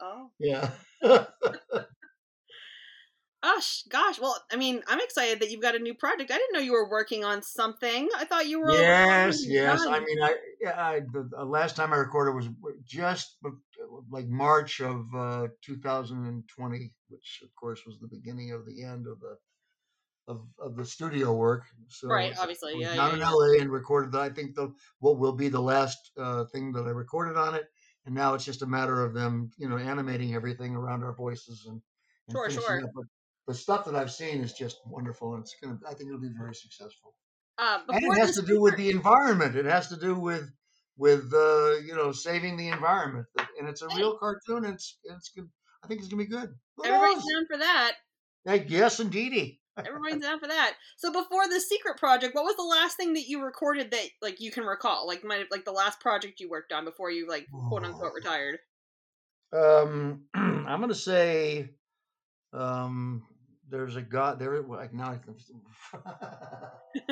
oh, 0.01 0.31
Yeah. 0.39 0.71
gosh, 3.43 3.85
gosh. 3.89 4.21
Well, 4.21 4.37
I 4.53 4.57
mean, 4.57 4.83
I'm 4.89 5.01
excited 5.01 5.41
that 5.41 5.51
you've 5.51 5.63
got 5.63 5.75
a 5.75 5.79
new 5.79 5.95
project. 5.95 6.31
I 6.31 6.37
didn't 6.37 6.53
know 6.53 6.61
you 6.61 6.73
were 6.73 6.91
working 6.91 7.25
on 7.25 7.43
something. 7.43 8.09
I 8.17 8.25
thought 8.27 8.47
you 8.47 8.61
were. 8.61 8.73
yes, 8.73 9.45
yes. 9.47 9.83
done. 9.83 9.95
I 9.95 10.01
mean, 10.01 10.23
I, 10.23 10.35
I 10.67 11.01
the, 11.13 11.29
the 11.31 11.45
last 11.45 11.77
time 11.77 11.93
I 11.93 11.97
recorded 11.97 12.35
was 12.35 12.49
just 12.85 13.39
like 14.11 14.27
March 14.27 14.81
of 14.81 15.07
uh, 15.17 15.49
2020, 15.63 16.93
which 17.09 17.41
of 17.43 17.49
course 17.59 17.81
was 17.87 17.99
the 18.01 18.09
beginning 18.09 18.53
of 18.53 18.67
the 18.67 18.85
end 18.85 19.07
of 19.07 19.21
the 19.21 19.37
of, 20.27 20.47
of 20.59 20.77
the 20.77 20.85
studio 20.85 21.33
work. 21.35 21.65
So 21.89 22.09
Right, 22.09 22.35
obviously, 22.39 22.81
yeah, 22.81 22.95
down 22.95 23.19
yeah, 23.19 23.29
in. 23.29 23.35
LA 23.35 23.61
and 23.63 23.71
recorded. 23.71 24.13
The, 24.13 24.21
I 24.21 24.31
think 24.31 24.55
the 24.55 24.73
what 25.01 25.19
will 25.19 25.33
be 25.33 25.49
the 25.49 25.61
last 25.61 25.99
uh, 26.19 26.45
thing 26.47 26.73
that 26.73 26.87
I 26.87 26.91
recorded 26.91 27.37
on 27.37 27.55
it, 27.55 27.67
and 28.07 28.15
now 28.15 28.35
it's 28.35 28.45
just 28.45 28.63
a 28.63 28.67
matter 28.67 29.03
of 29.05 29.15
them, 29.15 29.51
you 29.59 29.69
know, 29.69 29.77
animating 29.77 30.35
everything 30.35 30.75
around 30.75 31.03
our 31.05 31.15
voices 31.15 31.67
and, 31.67 31.81
and 32.29 32.35
Sure, 32.37 32.51
sure. 32.51 32.83
the 33.47 33.55
stuff 33.55 33.85
that 33.85 33.95
I've 33.95 34.13
seen 34.13 34.41
is 34.41 34.53
just 34.55 34.79
wonderful, 34.87 35.35
and 35.35 35.43
it's 35.43 35.55
gonna. 35.63 35.79
I 35.87 35.95
think 35.95 36.09
it'll 36.09 36.21
be 36.21 36.33
very 36.37 36.55
successful. 36.55 37.15
Uh, 37.59 37.79
and 37.89 38.03
it 38.05 38.19
has 38.19 38.35
to 38.35 38.43
do 38.43 38.61
with 38.61 38.77
the 38.77 38.91
environment. 38.91 39.55
It 39.57 39.67
has 39.67 39.89
to 39.89 39.97
do 39.97 40.15
with 40.19 40.51
with 40.97 41.33
uh, 41.35 41.77
you 41.85 41.95
know 41.95 42.13
saving 42.13 42.57
the 42.57 42.69
environment, 42.69 43.27
and 43.59 43.69
it's 43.69 43.83
a 43.83 43.89
real 43.89 44.17
cartoon. 44.19 44.65
And 44.65 44.75
it's 44.75 44.99
it's 45.05 45.31
good. 45.31 45.49
I 45.83 45.87
think 45.87 46.01
it's 46.01 46.09
gonna 46.09 46.23
be 46.23 46.29
good. 46.31 46.55
Who 46.77 46.85
Everybody's 46.85 47.17
knows? 47.17 47.25
down 47.35 47.47
for 47.51 47.59
that. 47.59 47.93
Hey, 48.47 48.65
yes, 48.69 49.01
indeedy. 49.01 49.61
Everybody's 49.77 50.23
down 50.23 50.39
for 50.39 50.47
that. 50.47 50.75
So 50.97 51.13
before 51.13 51.49
the 51.49 51.61
secret 51.61 51.97
project, 51.99 52.35
what 52.35 52.45
was 52.45 52.57
the 52.57 52.63
last 52.63 52.97
thing 52.97 53.15
that 53.15 53.27
you 53.29 53.43
recorded 53.43 53.91
that 53.91 54.07
like 54.23 54.41
you 54.41 54.51
can 54.53 54.65
recall? 54.65 55.07
Like 55.07 55.25
my 55.25 55.45
like 55.51 55.65
the 55.65 55.73
last 55.73 56.01
project 56.01 56.39
you 56.41 56.49
worked 56.49 56.73
on 56.73 56.85
before 56.85 57.11
you 57.11 57.29
like 57.29 57.49
quote 57.69 57.85
unquote 57.85 58.15
retired. 58.15 58.59
Um, 59.53 60.23
I'm 60.35 60.81
gonna 60.81 60.95
say, 60.95 61.71
um, 62.53 63.25
there's 63.69 63.97
a 63.97 64.03
god 64.03 64.39
there. 64.39 64.61
Like 64.63 64.95
now, 64.95 65.11
I 65.13 65.17
can- 65.17 65.35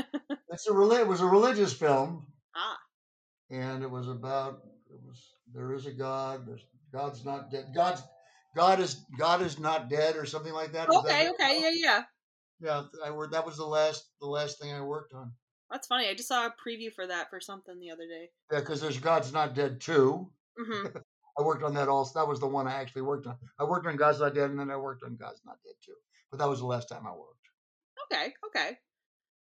it's 0.51 0.69
a 0.69 0.91
It 1.01 1.07
was 1.09 1.21
a 1.21 1.27
religious 1.27 1.73
film, 1.73 2.27
Ah, 2.55 2.79
and 3.51 3.83
it 3.83 3.91
was 3.91 4.09
about. 4.09 4.63
It 4.91 5.01
was 5.07 5.35
there 5.53 5.73
is 5.73 5.87
a 5.87 5.93
God. 5.93 6.47
There's 6.47 6.65
God's 6.93 7.25
not 7.25 7.51
dead. 7.51 7.73
God's 7.75 8.03
God 8.55 8.81
is 8.81 9.05
God 9.19 9.41
is 9.43 9.59
not 9.59 9.89
dead, 9.89 10.17
or 10.17 10.27
something 10.27 10.53
like 10.53 10.73
that. 10.73 10.89
That 10.89 10.97
okay, 10.99 11.25
the- 11.25 11.31
okay, 11.33 11.61
yeah, 11.63 11.71
yeah. 11.73 12.03
Yeah, 12.63 12.85
I 13.05 13.11
worked. 13.11 13.33
That 13.33 13.45
was 13.45 13.57
the 13.57 13.67
last 13.67 14.07
the 14.21 14.27
last 14.27 14.61
thing 14.61 14.73
I 14.73 14.81
worked 14.81 15.15
on. 15.15 15.33
That's 15.71 15.87
funny. 15.87 16.09
I 16.09 16.15
just 16.15 16.29
saw 16.29 16.47
a 16.47 16.51
preview 16.51 16.93
for 16.93 17.07
that 17.07 17.29
for 17.29 17.41
something 17.41 17.79
the 17.81 17.91
other 17.91 18.07
day. 18.07 18.31
Yeah, 18.53 18.61
because 18.61 18.81
there's 18.81 18.99
God's 18.99 19.33
Not 19.33 19.55
Dead 19.55 19.81
too. 19.81 20.31
hmm 20.57 20.87
I 21.39 21.43
worked 21.43 21.63
on 21.63 21.73
that 21.75 21.89
also. 21.89 22.21
That 22.21 22.29
was 22.29 22.41
the 22.41 22.47
one 22.47 22.69
I 22.69 22.75
actually 22.75 23.03
worked 23.03 23.27
on. 23.27 23.37
I 23.59 23.65
worked 23.65 23.87
on 23.87 23.97
God's 23.97 24.21
Not 24.21 24.35
Dead, 24.35 24.51
and 24.51 24.61
then 24.61 24.71
I 24.71 24.77
worked 24.77 25.03
on 25.03 25.17
God's 25.17 25.41
Not 25.47 25.57
Dead 25.65 25.75
too. 25.85 25.95
But 26.31 26.39
that 26.39 26.49
was 26.49 26.61
the 26.61 26.67
last 26.67 26.89
time 26.89 27.07
I 27.07 27.11
worked. 27.11 27.49
Okay, 28.13 28.35
okay. 28.47 28.77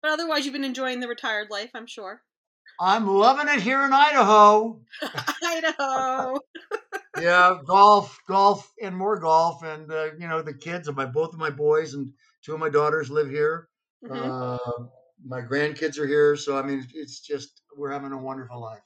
But 0.01 0.11
otherwise, 0.11 0.45
you've 0.45 0.53
been 0.53 0.63
enjoying 0.63 0.99
the 0.99 1.07
retired 1.07 1.49
life, 1.49 1.71
I'm 1.73 1.87
sure. 1.87 2.21
I'm 2.79 3.07
loving 3.07 3.53
it 3.53 3.61
here 3.61 3.83
in 3.83 3.91
Idaho. 3.93 4.79
Idaho. 5.43 6.39
yeah, 7.19 7.57
golf, 7.65 8.17
golf, 8.27 8.71
and 8.81 8.95
more 8.95 9.19
golf, 9.19 9.63
and 9.63 9.91
uh, 9.91 10.09
you 10.17 10.27
know 10.27 10.41
the 10.41 10.53
kids 10.53 10.87
and 10.87 10.95
my 10.95 11.05
both 11.05 11.33
of 11.33 11.39
my 11.39 11.49
boys 11.49 11.93
and 11.93 12.13
two 12.43 12.53
of 12.53 12.59
my 12.59 12.69
daughters 12.69 13.09
live 13.09 13.29
here. 13.29 13.67
hmm 14.05 14.13
Uh, 14.13 14.57
my 15.23 15.41
grandkids 15.41 15.99
are 15.99 16.07
here, 16.07 16.35
so 16.35 16.57
I 16.57 16.63
mean 16.63 16.85
it's 16.93 17.19
just 17.19 17.61
we're 17.77 17.91
having 17.91 18.11
a 18.11 18.17
wonderful 18.17 18.59
life. 18.61 18.81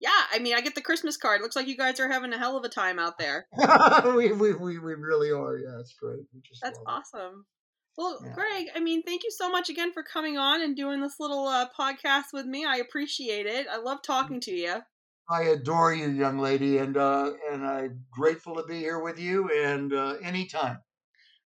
Yeah, 0.00 0.10
I 0.32 0.40
mean, 0.40 0.54
I 0.54 0.60
get 0.62 0.74
the 0.74 0.80
Christmas 0.82 1.16
card. 1.16 1.42
Looks 1.42 1.54
like 1.54 1.68
you 1.68 1.76
guys 1.76 2.00
are 2.00 2.08
having 2.10 2.32
a 2.32 2.38
hell 2.38 2.56
of 2.56 2.64
a 2.64 2.68
time 2.68 2.98
out 2.98 3.18
there. 3.18 3.46
we, 4.16 4.32
we 4.32 4.52
we 4.52 4.78
we 4.78 4.94
really 4.94 5.30
are. 5.30 5.56
Yeah, 5.56 5.78
it's 5.78 5.94
great. 5.94 6.24
We 6.34 6.40
just 6.40 6.60
That's 6.60 6.78
love 6.78 7.02
it. 7.04 7.16
awesome. 7.18 7.46
Well, 7.96 8.18
Yeah. 8.24 8.32
Greg, 8.32 8.66
I 8.74 8.80
mean, 8.80 9.02
thank 9.02 9.22
you 9.22 9.30
so 9.30 9.48
much 9.50 9.68
again 9.68 9.92
for 9.92 10.02
coming 10.02 10.38
on 10.38 10.60
and 10.60 10.74
doing 10.74 11.00
this 11.00 11.20
little 11.20 11.46
uh, 11.46 11.68
podcast 11.78 12.32
with 12.32 12.46
me. 12.46 12.64
I 12.64 12.76
appreciate 12.76 13.46
it. 13.46 13.66
I 13.70 13.76
love 13.76 13.98
talking 14.02 14.40
to 14.40 14.50
you. 14.50 14.80
I 15.30 15.42
adore 15.44 15.94
you, 15.94 16.08
young 16.10 16.38
lady, 16.38 16.78
and 16.78 16.96
uh, 16.96 17.32
and 17.50 17.64
I'm 17.64 18.04
grateful 18.10 18.56
to 18.56 18.64
be 18.64 18.78
here 18.80 18.98
with 18.98 19.20
you. 19.20 19.48
And 19.50 19.92
uh, 19.92 20.14
anytime, 20.22 20.78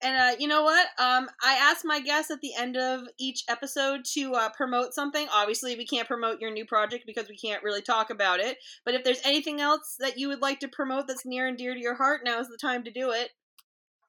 And 0.03 0.17
uh, 0.17 0.37
you 0.39 0.49
know 0.49 0.63
what? 0.65 0.87
Um, 0.99 1.29
I 1.43 1.55
asked 1.55 1.85
my 1.85 2.01
guests 2.01 2.31
at 2.31 2.41
the 2.41 2.55
end 2.59 2.77
of 2.77 3.03
each 3.19 3.45
episode 3.49 4.05
to 4.15 4.35
uh, 4.35 4.49
promote 4.51 4.95
something. 4.95 5.27
Obviously, 5.33 5.77
we 5.77 5.87
can't 5.87 6.09
promote 6.09 6.41
your 6.41 6.51
new 6.51 6.65
project 6.67 7.05
because 7.07 7.29
we 7.29 7.37
can't 7.37 7.63
really 7.63 7.83
talk 7.83 8.11
about 8.11 8.41
it. 8.41 8.59
But 8.85 8.95
if 8.95 9.05
there's 9.05 9.21
anything 9.25 9.61
else 9.61 9.97
that 10.01 10.19
you 10.19 10.29
would 10.29 10.43
like 10.43 10.61
to 10.61 10.69
promote 10.69 11.07
that's 11.07 11.25
near 11.25 11.47
and 11.47 11.57
dear 11.57 11.75
to 11.75 11.81
your 11.81 11.95
heart, 11.95 12.23
now 12.25 12.41
is 12.41 12.49
the 12.49 12.59
time 12.59 12.85
to 12.85 12.91
do 12.91 13.11
it. 13.13 13.31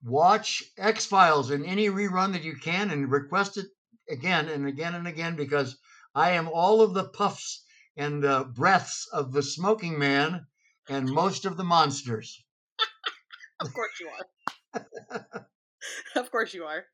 watch 0.04 0.64
X 0.78 1.06
Files 1.06 1.52
in 1.52 1.64
any 1.66 1.90
rerun 1.90 2.34
that 2.34 2.44
you 2.44 2.56
can, 2.56 2.92
and 2.92 3.12
request 3.12 3.58
it 3.58 3.68
again 4.10 4.50
and 4.50 4.68
again 4.68 4.96
and 4.96 5.08
again 5.08 5.36
because 5.36 5.78
I 6.16 6.32
am 6.32 6.50
all 6.50 6.82
of 6.82 6.94
the 6.94 7.06
puffs 7.06 7.64
and 7.96 8.26
uh, 8.26 8.44
breaths 8.46 9.08
of 9.14 9.32
the 9.32 9.44
smoking 9.44 9.98
man 9.98 10.46
and 10.90 11.10
most 11.10 11.46
of 11.46 11.58
the 11.58 11.64
monsters. 11.64 12.44
Of 13.60 13.74
course 13.74 14.00
you 14.02 14.10
are. 14.74 15.46
of 16.16 16.32
course 16.32 16.54
you 16.54 16.64
are. 16.66 16.86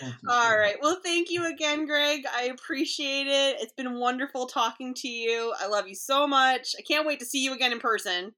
You, 0.00 0.12
All 0.28 0.58
right. 0.58 0.76
Well, 0.82 0.98
thank 1.04 1.30
you 1.30 1.46
again, 1.46 1.86
Greg. 1.86 2.24
I 2.30 2.44
appreciate 2.44 3.26
it. 3.26 3.56
It's 3.60 3.72
been 3.72 3.98
wonderful 3.98 4.46
talking 4.46 4.92
to 4.94 5.08
you. 5.08 5.54
I 5.58 5.66
love 5.66 5.88
you 5.88 5.94
so 5.94 6.26
much. 6.26 6.74
I 6.78 6.82
can't 6.82 7.06
wait 7.06 7.20
to 7.20 7.26
see 7.26 7.42
you 7.44 7.54
again 7.54 7.72
in 7.72 7.78
person. 7.78 8.32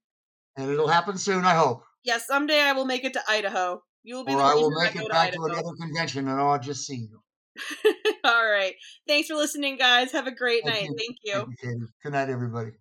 And 0.56 0.70
it'll 0.70 0.88
happen 0.88 1.16
soon, 1.18 1.44
I 1.44 1.54
hope. 1.54 1.82
Yes, 2.04 2.26
someday 2.26 2.60
I 2.60 2.72
will 2.72 2.84
make 2.84 3.04
it 3.04 3.14
to 3.14 3.22
Idaho. 3.28 3.82
You 4.04 4.16
will 4.16 4.24
be 4.24 4.32
Or 4.32 4.42
I 4.42 4.54
will 4.54 4.70
make 4.70 4.94
go 4.94 5.04
it 5.04 5.08
back 5.08 5.32
to 5.32 5.38
Idaho. 5.40 5.44
another 5.46 5.76
convention 5.80 6.28
and 6.28 6.40
I'll 6.40 6.58
just 6.58 6.86
see 6.86 7.08
you. 7.10 7.20
All 8.24 8.48
right. 8.48 8.74
Thanks 9.08 9.28
for 9.28 9.34
listening, 9.34 9.76
guys. 9.76 10.12
Have 10.12 10.26
a 10.26 10.34
great 10.34 10.64
Thank 10.64 10.76
night. 10.76 10.90
you. 10.90 10.96
Thank 10.98 11.16
you. 11.24 11.34
Thank 11.34 11.80
you. 11.80 11.88
Good 12.02 12.12
night, 12.12 12.28
everybody. 12.28 12.72